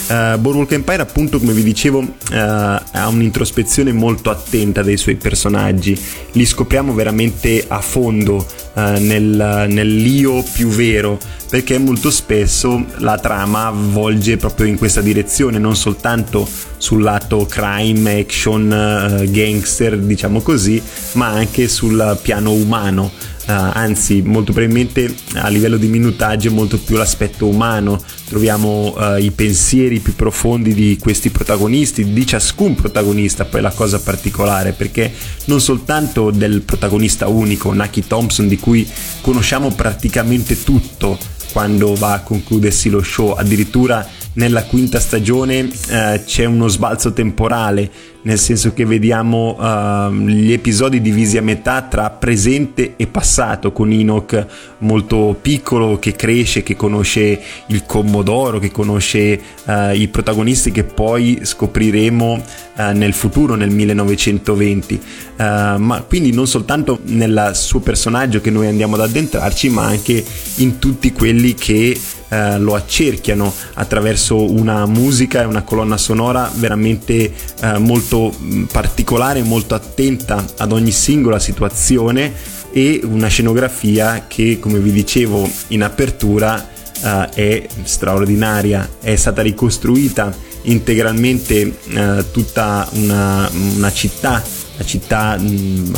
Uh, 0.07 0.37
Boardwalk 0.39 0.71
Empire 0.71 1.01
appunto 1.01 1.39
come 1.39 1.53
vi 1.53 1.63
dicevo 1.63 1.99
uh, 1.99 2.05
ha 2.31 3.07
un'introspezione 3.07 3.91
molto 3.91 4.29
attenta 4.29 4.81
dei 4.81 4.97
suoi 4.97 5.15
personaggi, 5.15 5.99
li 6.31 6.45
scopriamo 6.45 6.93
veramente 6.93 7.63
a 7.67 7.81
fondo 7.81 8.45
uh, 8.75 8.81
nel, 8.99 9.65
nell'io 9.69 10.43
più 10.53 10.67
vero 10.67 11.17
perché 11.49 11.77
molto 11.77 12.09
spesso 12.09 12.83
la 12.97 13.17
trama 13.17 13.71
volge 13.71 14.35
proprio 14.35 14.67
in 14.67 14.77
questa 14.77 15.01
direzione, 15.01 15.57
non 15.57 15.75
soltanto 15.75 16.47
sul 16.77 17.01
lato 17.01 17.45
crime, 17.45 18.19
action, 18.19 19.19
uh, 19.21 19.31
gangster, 19.31 19.97
diciamo 19.97 20.41
così, 20.41 20.81
ma 21.13 21.27
anche 21.27 21.67
sul 21.67 22.19
piano 22.21 22.51
umano. 22.51 23.11
Anzi 23.53 24.21
molto 24.21 24.51
probabilmente 24.51 25.13
a 25.35 25.47
livello 25.49 25.77
di 25.77 25.87
minutaggio 25.87 26.51
molto 26.51 26.79
più 26.79 26.97
l'aspetto 26.97 27.47
umano, 27.47 28.01
troviamo 28.27 28.95
uh, 28.97 29.17
i 29.17 29.31
pensieri 29.31 29.99
più 29.99 30.15
profondi 30.15 30.73
di 30.73 30.97
questi 30.99 31.29
protagonisti, 31.29 32.11
di 32.11 32.25
ciascun 32.25 32.75
protagonista, 32.75 33.45
poi 33.45 33.61
la 33.61 33.71
cosa 33.71 33.99
particolare, 33.99 34.71
perché 34.71 35.11
non 35.45 35.61
soltanto 35.61 36.31
del 36.31 36.61
protagonista 36.61 37.27
unico, 37.27 37.73
Naki 37.73 38.07
Thompson, 38.07 38.47
di 38.47 38.57
cui 38.57 38.87
conosciamo 39.21 39.71
praticamente 39.71 40.61
tutto 40.63 41.17
quando 41.51 41.95
va 41.95 42.13
a 42.13 42.19
concludersi 42.21 42.89
lo 42.89 43.01
show, 43.01 43.31
addirittura 43.31 44.05
nella 44.35 44.63
quinta 44.63 44.99
stagione 44.99 45.69
eh, 45.89 46.23
c'è 46.25 46.45
uno 46.45 46.67
sbalzo 46.67 47.13
temporale 47.13 48.13
nel 48.25 48.39
senso 48.39 48.73
che 48.73 48.85
vediamo 48.85 49.55
uh, 49.57 50.11
gli 50.11 50.51
episodi 50.51 50.99
divisi 50.99 51.37
a 51.37 51.43
metà 51.43 51.83
tra 51.83 52.09
presente 52.09 52.93
e 52.95 53.05
passato, 53.07 53.71
con 53.71 53.91
Enoch 53.91 54.45
molto 54.79 55.37
piccolo 55.39 55.99
che 55.99 56.13
cresce, 56.13 56.63
che 56.63 56.75
conosce 56.75 57.39
il 57.67 57.83
Commodoro, 57.85 58.57
che 58.57 58.71
conosce 58.71 59.39
uh, 59.65 59.91
i 59.93 60.07
protagonisti 60.07 60.71
che 60.71 60.83
poi 60.83 61.41
scopriremo 61.43 62.43
uh, 62.77 62.81
nel 62.93 63.13
futuro, 63.13 63.53
nel 63.53 63.69
1920. 63.69 65.01
ma 65.37 66.03
quindi 66.07 66.31
non 66.31 66.47
soltanto 66.47 66.99
nel 67.03 67.51
suo 67.53 67.79
personaggio 67.79 68.41
che 68.41 68.49
noi 68.49 68.67
andiamo 68.67 68.95
ad 68.95 69.01
addentrarci, 69.01 69.69
ma 69.69 69.83
anche 69.83 70.23
in 70.55 70.79
tutti 70.79 71.11
quelli 71.11 71.53
che 71.53 71.95
Uh, 72.35 72.59
lo 72.59 72.75
accerchiano 72.75 73.53
attraverso 73.75 74.51
una 74.51 74.85
musica 74.85 75.41
e 75.41 75.45
una 75.45 75.61
colonna 75.61 75.97
sonora 75.97 76.51
veramente 76.55 77.31
molto 77.79 77.93
molto 77.95 78.33
mm, 78.39 78.63
particolare, 78.65 79.41
molto 79.43 79.75
attenta 79.75 80.45
ad 80.57 80.71
ogni 80.71 80.91
singola 80.91 81.39
situazione 81.39 82.33
e 82.71 83.01
una 83.03 83.27
scenografia 83.27 84.25
che, 84.27 84.59
come 84.59 84.79
vi 84.79 84.91
dicevo 84.91 85.49
in 85.69 85.83
apertura, 85.83 86.55
uh, 87.01 87.29
è 87.33 87.65
straordinaria, 87.83 88.89
è 88.99 89.15
stata 89.15 89.41
ricostruita 89.41 90.33
integralmente 90.63 91.63
uh, 91.63 92.31
tutta 92.31 92.87
una, 92.93 93.49
una 93.75 93.91
città 93.91 94.43
la 94.77 94.85
città 94.85 95.39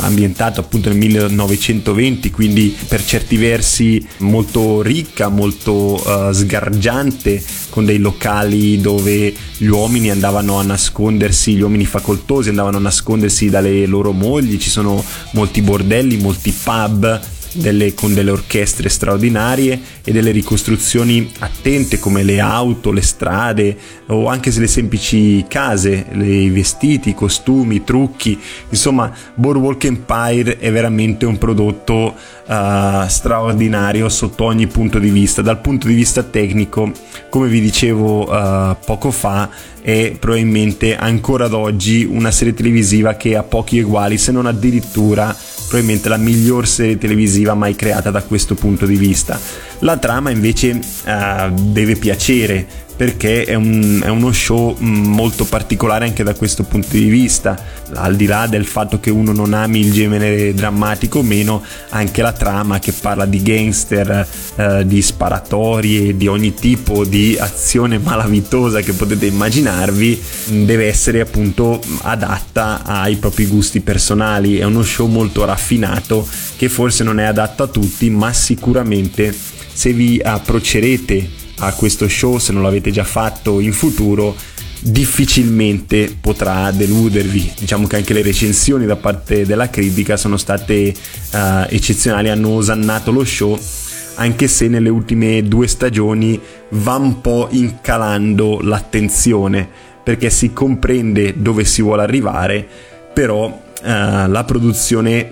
ambientata 0.00 0.60
appunto 0.60 0.88
nel 0.88 0.98
1920, 0.98 2.30
quindi 2.30 2.76
per 2.86 3.04
certi 3.04 3.36
versi 3.36 4.06
molto 4.18 4.82
ricca, 4.82 5.28
molto 5.28 6.00
uh, 6.02 6.32
sgargiante, 6.32 7.42
con 7.70 7.84
dei 7.84 7.98
locali 7.98 8.80
dove 8.80 9.34
gli 9.56 9.66
uomini 9.66 10.10
andavano 10.10 10.58
a 10.58 10.62
nascondersi, 10.62 11.54
gli 11.54 11.60
uomini 11.60 11.84
facoltosi 11.84 12.48
andavano 12.48 12.76
a 12.76 12.80
nascondersi 12.80 13.48
dalle 13.50 13.86
loro 13.86 14.12
mogli, 14.12 14.58
ci 14.58 14.70
sono 14.70 15.02
molti 15.32 15.62
bordelli, 15.62 16.16
molti 16.16 16.52
pub 16.52 17.36
delle, 17.52 17.94
con 17.94 18.14
delle 18.14 18.30
orchestre 18.30 18.88
straordinarie 18.88 19.80
e 20.04 20.12
delle 20.12 20.30
ricostruzioni 20.30 21.30
attente 21.38 21.98
come 21.98 22.22
le 22.22 22.40
auto, 22.40 22.92
le 22.92 23.02
strade 23.02 23.76
o 24.06 24.26
anche 24.26 24.50
le 24.58 24.66
semplici 24.66 25.44
case, 25.48 26.06
i 26.12 26.50
vestiti, 26.50 27.10
i 27.10 27.14
costumi, 27.14 27.76
i 27.76 27.84
trucchi. 27.84 28.38
Insomma, 28.70 29.12
Boardwalk 29.34 29.84
Empire 29.84 30.58
è 30.58 30.70
veramente 30.72 31.26
un 31.26 31.38
prodotto 31.38 32.14
uh, 32.46 33.06
straordinario 33.06 34.08
sotto 34.08 34.44
ogni 34.44 34.66
punto 34.66 34.98
di 34.98 35.10
vista. 35.10 35.42
Dal 35.42 35.60
punto 35.60 35.88
di 35.88 35.94
vista 35.94 36.22
tecnico, 36.22 36.90
come 37.28 37.48
vi 37.48 37.60
dicevo 37.60 38.30
uh, 38.30 38.76
poco 38.84 39.10
fa, 39.10 39.50
è 39.80 40.16
probabilmente 40.18 40.96
ancora 40.96 41.46
ad 41.46 41.52
oggi 41.54 42.04
una 42.04 42.30
serie 42.30 42.54
televisiva 42.54 43.14
che 43.14 43.36
ha 43.36 43.42
pochi 43.42 43.80
uguali, 43.80 44.18
se 44.18 44.32
non 44.32 44.46
addirittura 44.46 45.34
probabilmente 45.68 46.08
la 46.08 46.16
miglior 46.16 46.66
serie 46.66 46.98
televisiva 46.98 47.54
mai 47.54 47.76
creata 47.76 48.10
da 48.10 48.22
questo 48.22 48.54
punto 48.54 48.86
di 48.86 48.96
vista. 48.96 49.38
La 49.80 49.98
trama 49.98 50.30
invece 50.30 50.80
uh, 51.04 51.52
deve 51.54 51.94
piacere 51.96 52.66
perché 52.98 53.44
è, 53.44 53.54
un, 53.54 54.00
è, 54.02 54.08
uno 54.08 54.32
show 54.32 54.76
mm, 54.76 55.06
molto 55.06 55.44
particolare 55.44 56.04
anche 56.04 56.24
da 56.24 56.34
questo 56.34 56.64
punto 56.64 56.96
di 56.96 57.08
vista, 57.08 57.56
al 57.94 58.16
di 58.16 58.26
là 58.26 58.48
del 58.48 58.66
fatto 58.66 58.98
che 58.98 59.10
uno 59.10 59.30
non 59.30 59.54
ami 59.54 59.78
il 59.78 59.92
genere 59.92 60.52
drammatico 60.52 61.20
o 61.20 61.22
meno, 61.22 61.62
anche 61.90 62.22
la 62.22 62.32
trama 62.32 62.80
che 62.80 62.90
parla 62.90 63.24
di 63.24 63.40
gangster, 63.40 64.26
eh, 64.56 64.84
di 64.84 65.00
sparatorie, 65.00 66.16
di 66.16 66.26
ogni 66.26 66.54
tipo 66.54 67.04
di 67.04 67.36
azione 67.38 67.98
malavitosa 67.98 68.80
che 68.80 68.92
potete 68.94 69.26
immaginarvi, 69.26 70.20
deve 70.64 70.88
essere 70.88 71.20
appunto 71.20 71.80
adatta 72.02 72.82
ai 72.82 73.14
propri 73.14 73.46
gusti 73.46 73.78
personali, 73.78 74.58
è 74.58 74.64
uno 74.64 74.82
show 74.82 75.06
molto 75.06 75.44
raffinato 75.44 76.26
che 76.56 76.68
forse 76.68 77.04
non 77.04 77.20
è 77.20 77.24
adatto 77.24 77.62
a 77.62 77.68
tutti, 77.68 78.10
ma 78.10 78.32
sicuramente 78.32 79.32
se 79.72 79.92
vi 79.92 80.20
approccerete 80.20 81.46
a 81.58 81.72
questo 81.72 82.08
show 82.08 82.38
se 82.38 82.52
non 82.52 82.62
l'avete 82.62 82.90
già 82.90 83.04
fatto 83.04 83.60
in 83.60 83.72
futuro 83.72 84.36
difficilmente 84.80 86.16
potrà 86.20 86.70
deludervi. 86.70 87.52
Diciamo 87.58 87.86
che 87.86 87.96
anche 87.96 88.12
le 88.12 88.22
recensioni 88.22 88.86
da 88.86 88.96
parte 88.96 89.44
della 89.44 89.70
critica 89.70 90.16
sono 90.16 90.36
state 90.36 90.94
uh, 91.32 91.38
eccezionali 91.68 92.28
hanno 92.28 92.50
osannato 92.50 93.10
lo 93.10 93.24
show 93.24 93.58
anche 94.18 94.48
se 94.48 94.68
nelle 94.68 94.88
ultime 94.88 95.42
due 95.44 95.68
stagioni 95.68 96.40
va 96.70 96.96
un 96.96 97.20
po' 97.20 97.48
incalando 97.50 98.58
l'attenzione 98.60 99.68
perché 100.02 100.28
si 100.30 100.52
comprende 100.52 101.34
dove 101.36 101.64
si 101.64 101.82
vuole 101.82 102.02
arrivare 102.02 102.66
però 103.12 103.66
uh, 103.82 104.28
la 104.30 104.44
produzione 104.46 105.30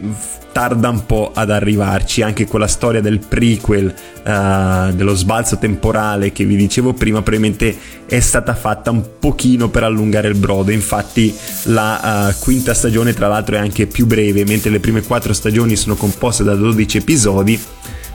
tarda 0.57 0.89
un 0.89 1.05
po' 1.05 1.33
ad 1.35 1.51
arrivarci, 1.51 2.23
anche 2.23 2.47
quella 2.47 2.67
storia 2.67 3.03
del 3.03 3.19
prequel, 3.19 3.95
uh, 4.25 4.91
dello 4.95 5.15
sbalzo 5.15 5.59
temporale 5.59 6.33
che 6.33 6.47
vi 6.47 6.57
dicevo 6.57 6.95
prima, 6.95 7.21
probabilmente 7.21 7.77
è 8.07 8.21
stata 8.21 8.55
fatta 8.55 8.91
un 8.91 9.05
pochino 9.19 9.69
per 9.69 9.83
allungare 9.83 10.29
il 10.29 10.35
brodo, 10.35 10.71
infatti 10.71 11.35
la 11.65 12.31
uh, 12.31 12.43
quinta 12.43 12.73
stagione 12.73 13.13
tra 13.13 13.29
l'altro 13.29 13.57
è 13.57 13.59
anche 13.59 13.87
più 13.87 14.07
breve, 14.07 14.47
mentre 14.47 14.71
le 14.71 14.81
prime 14.81 15.03
quattro 15.03 15.35
stagioni 15.35 15.77
sono 15.77 15.95
composte 15.95 16.43
da 16.43 16.55
12 16.55 16.97
episodi, 16.97 17.61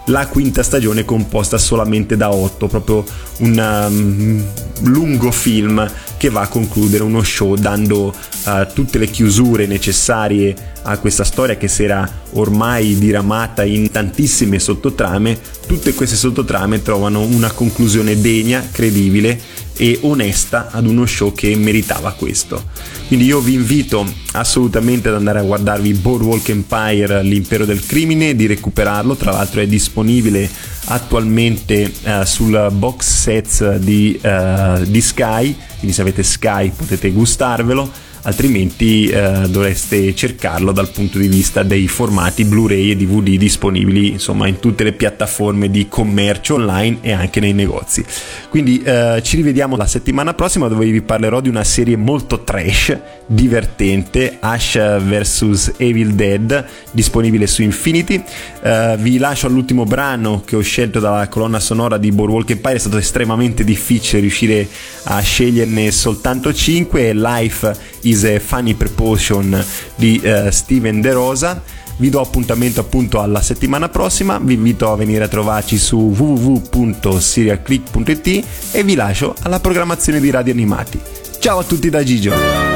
la 0.06 0.26
quinta 0.26 0.64
stagione 0.64 1.02
è 1.02 1.06
composta 1.06 1.60
solamente 1.60 2.18
da 2.18 2.32
8, 2.34 2.68
proprio 2.68 3.04
un 3.40 3.86
um, 3.88 4.44
lungo 4.90 5.30
film 5.30 5.88
che 6.22 6.30
va 6.30 6.42
a 6.42 6.48
concludere 6.48 7.02
uno 7.02 7.24
show 7.24 7.56
dando 7.56 8.14
uh, 8.46 8.68
tutte 8.76 9.00
le 9.00 9.08
chiusure 9.08 9.66
necessarie 9.66 10.56
a 10.84 10.98
questa 10.98 11.24
storia 11.24 11.58
che 11.58 11.68
si 11.68 11.84
era 11.84 12.10
ormai 12.32 12.98
diramata 12.98 13.64
in 13.64 13.92
tantissime 13.92 14.60
sottotrame, 14.60 15.40
tutte 15.68 15.94
queste 15.94 16.16
sottotrame 16.16 16.82
trovano 16.82 17.22
una 17.22 17.52
conclusione 17.52 18.20
degna, 18.20 18.68
credibile 18.72 19.40
e 19.78 20.00
onesta 20.02 20.70
ad 20.72 20.86
uno 20.86 21.06
show 21.06 21.34
che 21.34 21.56
meritava 21.56 22.12
questo. 22.14 22.64
Quindi 23.08 23.26
io 23.26 23.40
vi 23.40 23.54
invito 23.54 24.06
assolutamente 24.34 25.10
ad 25.10 25.16
andare 25.16 25.40
a 25.40 25.44
guardarvi 25.44 25.94
Boardwalk 25.94 26.50
Empire, 26.50 27.24
l'impero 27.24 27.66
del 27.66 27.86
crimine, 27.86 28.36
di 28.36 28.46
recuperarlo, 28.46 29.16
tra 29.16 29.32
l'altro 29.32 29.62
è 29.62 29.68
disponibile 29.68 30.50
attualmente 30.86 31.92
uh, 32.04 32.24
sul 32.24 32.70
box 32.74 33.06
sets 33.06 33.76
di, 33.76 34.20
uh, 34.22 34.84
di 34.84 35.02
Sky, 35.02 35.56
quindi 35.78 35.96
se 35.96 36.02
avete 36.02 36.24
Sky 36.24 36.72
potete 36.76 37.12
gustarvelo 37.12 38.10
altrimenti 38.24 39.08
eh, 39.08 39.48
dovreste 39.48 40.14
cercarlo 40.16 40.72
dal 40.72 40.90
punto 40.92 41.18
di 41.18 41.28
vista 41.28 41.64
dei 41.64 41.88
formati 41.88 42.46
Blu-ray 42.46 42.92
e 42.92 42.96
DVD 42.96 43.38
disponibili 43.38 44.10
insomma 44.10 44.48
in 44.48 44.60
tutte 44.60 44.84
le 44.84 44.94
piattaforme 44.94 45.70
di 45.70 45.88
commercio 45.88 46.56
online 46.56 46.98
e 47.02 47.12
anche 47.12 47.40
nei 47.40 47.54
negozi. 47.54 48.04
Quindi 48.50 48.82
eh, 48.84 49.22
ci 49.24 49.36
rivediamo 49.38 49.76
la 49.76 49.88
settimana 49.88 50.34
prossima 50.34 50.68
dove 50.68 50.90
vi 50.90 51.02
parlerò 51.02 51.42
di 51.42 51.50
una 51.50 51.64
serie 51.64 51.96
molto 51.96 52.44
trash, 52.44 52.98
divertente, 53.26 54.38
Ash 54.40 54.74
vs 54.74 55.74
Evil 55.78 56.14
Dead, 56.14 56.66
disponibile 56.92 57.48
su 57.48 57.62
Infinity. 57.62 58.24
Eh, 58.62 58.96
vi 59.00 59.18
lascio 59.18 59.48
all'ultimo 59.48 59.86
brano 59.86 60.44
che 60.46 60.56
ho 60.56 60.62
scelto 60.62 61.00
dalla 61.00 61.28
colonna 61.28 61.60
sonora 61.60 61.98
di 61.98 62.12
Boardwalk 62.12 62.50
Empire, 62.52 62.76
è 62.76 62.80
stato 62.80 62.98
estremamente 62.98 63.64
difficile 63.64 64.22
riuscire 64.22 64.68
a 65.04 65.20
sceglierne 65.20 65.92
soltanto 65.92 66.54
5, 66.54 67.14
Life 67.14 67.74
is 68.12 68.26
a 68.26 68.40
Funny 68.40 68.74
Proportion 68.74 69.64
di 69.96 70.20
uh, 70.24 70.50
Steven 70.50 71.00
De 71.02 71.12
Rosa. 71.12 71.62
Vi 71.98 72.10
do 72.10 72.20
appuntamento 72.20 72.80
appunto 72.80 73.22
alla 73.22 73.42
settimana 73.42 73.90
prossima, 73.90 74.40
vi 74.40 74.56
invito 74.56 74.92
a 74.92 74.96
venire 74.96 75.26
a 75.26 75.28
trovarci 75.28 75.78
su 75.78 76.12
www.serialclick.it 76.16 78.46
e 78.72 78.84
vi 78.84 78.96
lascio 78.96 79.36
alla 79.44 79.60
programmazione 79.60 80.20
di 80.20 80.32
Radio 80.32 80.54
Animati. 80.54 81.00
Ciao 81.40 81.60
a 81.60 81.64
tutti 81.64 81.90
da 81.90 82.04
Gigio! 82.04 82.72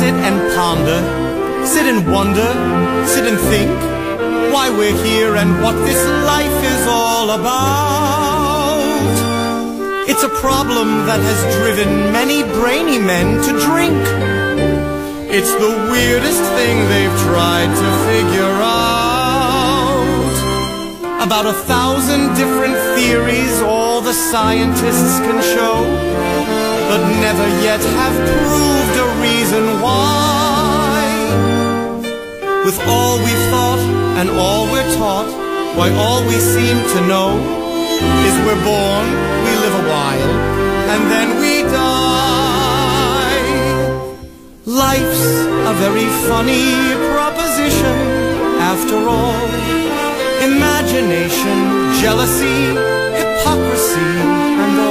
sit 0.00 0.14
and 0.14 0.40
ponder 0.54 1.19
Sit 1.70 1.86
and 1.86 2.02
wonder, 2.10 2.50
sit 3.06 3.24
and 3.30 3.38
think 3.52 3.70
why 4.52 4.70
we're 4.76 4.98
here 5.04 5.36
and 5.36 5.62
what 5.62 5.76
this 5.86 6.02
life 6.26 6.58
is 6.74 6.86
all 6.88 7.30
about. 7.30 8.80
It's 10.10 10.24
a 10.24 10.28
problem 10.42 11.06
that 11.06 11.20
has 11.20 11.40
driven 11.54 12.10
many 12.10 12.42
brainy 12.58 12.98
men 12.98 13.40
to 13.46 13.52
drink. 13.68 14.02
It's 15.30 15.52
the 15.64 15.72
weirdest 15.92 16.42
thing 16.58 16.76
they've 16.90 17.18
tried 17.30 17.70
to 17.82 17.88
figure 18.10 18.56
out. 18.66 19.94
About 21.22 21.46
a 21.46 21.54
thousand 21.70 22.34
different 22.34 22.76
theories 22.98 23.62
all 23.62 24.00
the 24.00 24.12
scientists 24.12 25.20
can 25.20 25.40
show, 25.54 25.76
but 26.90 27.00
never 27.22 27.46
yet 27.62 27.80
have 27.80 28.16
proved 28.26 28.96
a 28.98 29.08
reason 29.22 29.80
why. 29.80 30.29
With 32.64 32.78
all 32.86 33.16
we've 33.18 33.46
thought 33.50 33.80
and 34.20 34.28
all 34.30 34.70
we're 34.70 34.94
taught, 34.96 35.28
why 35.78 35.88
all 35.96 36.22
we 36.26 36.36
seem 36.38 36.76
to 36.94 37.00
know 37.08 37.30
is 38.26 38.34
we're 38.44 38.62
born, 38.62 39.06
we 39.44 39.52
live 39.64 39.74
a 39.82 39.86
while, 39.88 40.32
and 40.92 41.10
then 41.10 41.28
we 41.40 41.62
die. 41.62 42.20
Life's 44.66 45.26
a 45.70 45.74
very 45.84 46.08
funny 46.28 46.68
proposition, 47.14 47.96
after 48.72 48.96
all. 49.08 49.48
Imagination, 50.44 51.56
jealousy, 52.02 52.76
hypocrisy, 53.16 54.10
and 54.64 54.80
all. 54.80 54.89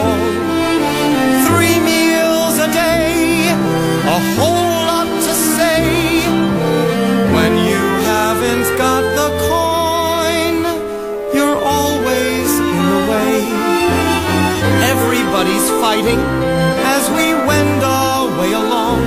Everybody's 15.39 15.69
fighting 15.79 16.19
as 16.19 17.09
we 17.11 17.31
wend 17.47 17.81
our 17.81 18.27
way 18.41 18.51
along. 18.51 18.99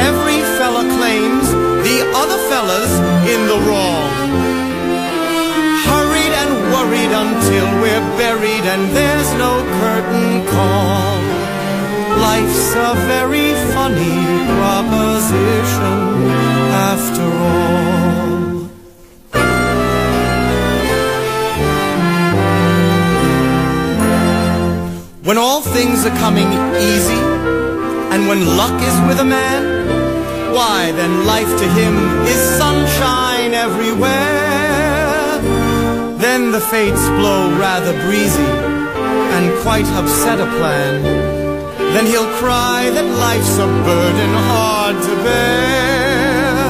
Every 0.00 0.40
fella 0.56 0.80
claims 0.96 1.46
the 1.84 1.98
other 2.16 2.38
fella's 2.48 2.92
in 3.28 3.40
the 3.46 3.58
wrong. 3.68 4.08
Hurried 5.84 6.34
and 6.42 6.52
worried 6.72 7.12
until 7.12 7.66
we're 7.82 8.06
buried 8.16 8.64
and 8.64 8.96
there's 8.96 9.30
no 9.34 9.52
curtain 9.82 10.46
call. 10.48 11.20
Life's 12.24 12.72
a 12.72 12.94
very 13.04 13.52
funny 13.76 14.16
proposition 14.56 16.00
after 16.88 17.28
all. 17.28 18.13
When 25.24 25.38
all 25.38 25.62
things 25.62 26.04
are 26.04 26.14
coming 26.18 26.48
easy, 26.76 27.22
and 28.12 28.28
when 28.28 28.44
luck 28.58 28.78
is 28.82 28.96
with 29.08 29.20
a 29.20 29.24
man, 29.24 29.64
why 30.52 30.92
then 30.92 31.24
life 31.24 31.48
to 31.48 31.66
him 31.66 31.94
is 32.26 32.36
sunshine 32.60 33.54
everywhere. 33.54 35.40
Then 36.18 36.52
the 36.52 36.60
fates 36.60 37.08
blow 37.16 37.56
rather 37.58 37.94
breezy, 38.04 38.52
and 39.34 39.50
quite 39.62 39.86
upset 39.96 40.40
a 40.40 40.46
plan. 40.58 41.02
Then 41.94 42.04
he'll 42.04 42.30
cry 42.36 42.90
that 42.90 43.08
life's 43.26 43.56
a 43.56 43.66
burden 43.88 44.32
hard 44.50 44.96
to 45.08 45.14
bear. 45.24 46.68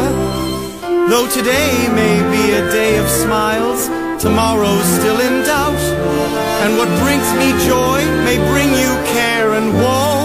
Though 1.08 1.26
today 1.26 1.88
may 1.92 2.22
be 2.30 2.52
a 2.52 2.70
day 2.70 2.98
of 2.98 3.08
smiles, 3.08 3.88
tomorrow's 4.18 4.88
still 4.98 5.20
in 5.20 5.42
doubt. 5.44 5.84
And 6.62 6.76
what 6.78 6.88
brings 7.02 7.28
me 7.40 7.48
joy 7.66 8.00
may 8.24 8.36
bring 8.50 8.70
you 8.82 8.92
care 9.16 9.52
and 9.58 9.72
woe. 9.74 10.24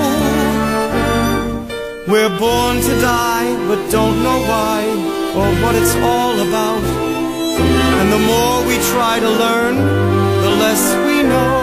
We're 2.08 2.36
born 2.40 2.76
to 2.82 2.94
die, 3.02 3.50
but 3.68 3.80
don't 3.92 4.24
know 4.24 4.40
why 4.52 4.82
or 5.38 5.48
what 5.62 5.76
it's 5.76 5.96
all 5.98 6.36
about. 6.48 6.84
And 8.00 8.12
the 8.12 8.24
more 8.34 8.66
we 8.66 8.76
try 8.94 9.20
to 9.20 9.30
learn, 9.30 9.76
the 10.46 10.54
less 10.64 10.84
we 11.06 11.24
know. 11.24 11.54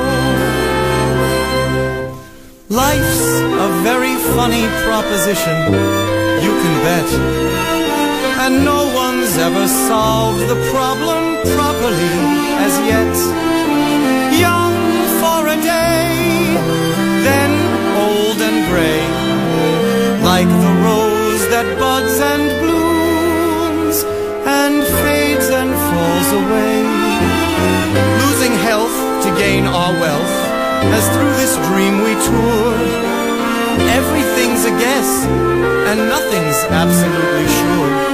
Life's 2.68 3.22
a 3.66 3.68
very 3.82 4.14
funny 4.36 4.66
proposition, 4.86 5.56
you 6.44 6.52
can 6.62 6.74
bet. 6.86 7.08
And 8.44 8.64
no 8.64 8.80
one's 8.94 9.36
ever 9.38 9.66
solved 9.66 10.42
the 10.48 10.70
problem 10.70 11.25
properly 11.54 12.14
as 12.66 12.74
yet. 12.90 13.14
Young 14.38 14.76
for 15.20 15.40
a 15.46 15.56
day, 15.56 16.56
then 17.26 17.52
old 18.04 18.38
and 18.48 18.58
gray. 18.70 19.02
Like 20.22 20.50
the 20.64 20.72
rose 20.86 21.44
that 21.54 21.66
buds 21.78 22.18
and 22.32 22.44
blooms 22.62 23.96
and 24.60 24.74
fades 25.00 25.48
and 25.60 25.70
falls 25.88 26.30
away. 26.42 26.76
Losing 28.24 28.54
health 28.68 28.96
to 29.24 29.30
gain 29.38 29.64
our 29.66 29.92
wealth 30.02 30.36
as 30.96 31.04
through 31.14 31.34
this 31.42 31.54
dream 31.68 32.02
we 32.06 32.12
tour. 32.28 32.74
Everything's 33.98 34.64
a 34.64 34.74
guess 34.84 35.10
and 35.88 35.98
nothing's 36.08 36.60
absolutely 36.82 37.46
sure. 37.58 38.06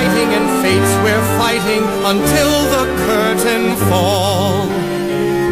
Exciting 0.00 0.32
and 0.32 0.48
fates 0.62 0.92
we're 1.04 1.26
fighting 1.36 1.84
until 2.06 2.50
the 2.74 2.84
curtain 3.04 3.76
fall. 3.90 4.64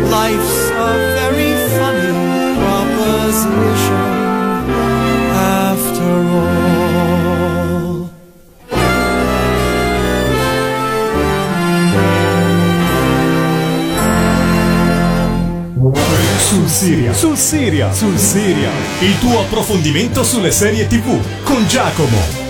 Life's 0.09 0.71
a 0.71 0.91
very 1.19 1.53
funny 1.77 2.13
proposition 2.57 4.09
after 5.37 6.13
all. 6.33 6.79
Sul 16.39 16.69
Siria, 16.69 17.13
sul 17.13 17.37
Siria, 17.37 17.93
sul 17.93 18.17
Siria. 18.17 18.71
Il 19.01 19.19
tuo 19.19 19.41
approfondimento 19.41 20.25
sulle 20.25 20.51
serie 20.51 20.87
TV 20.87 21.21
con 21.43 21.67
Giacomo. 21.67 22.48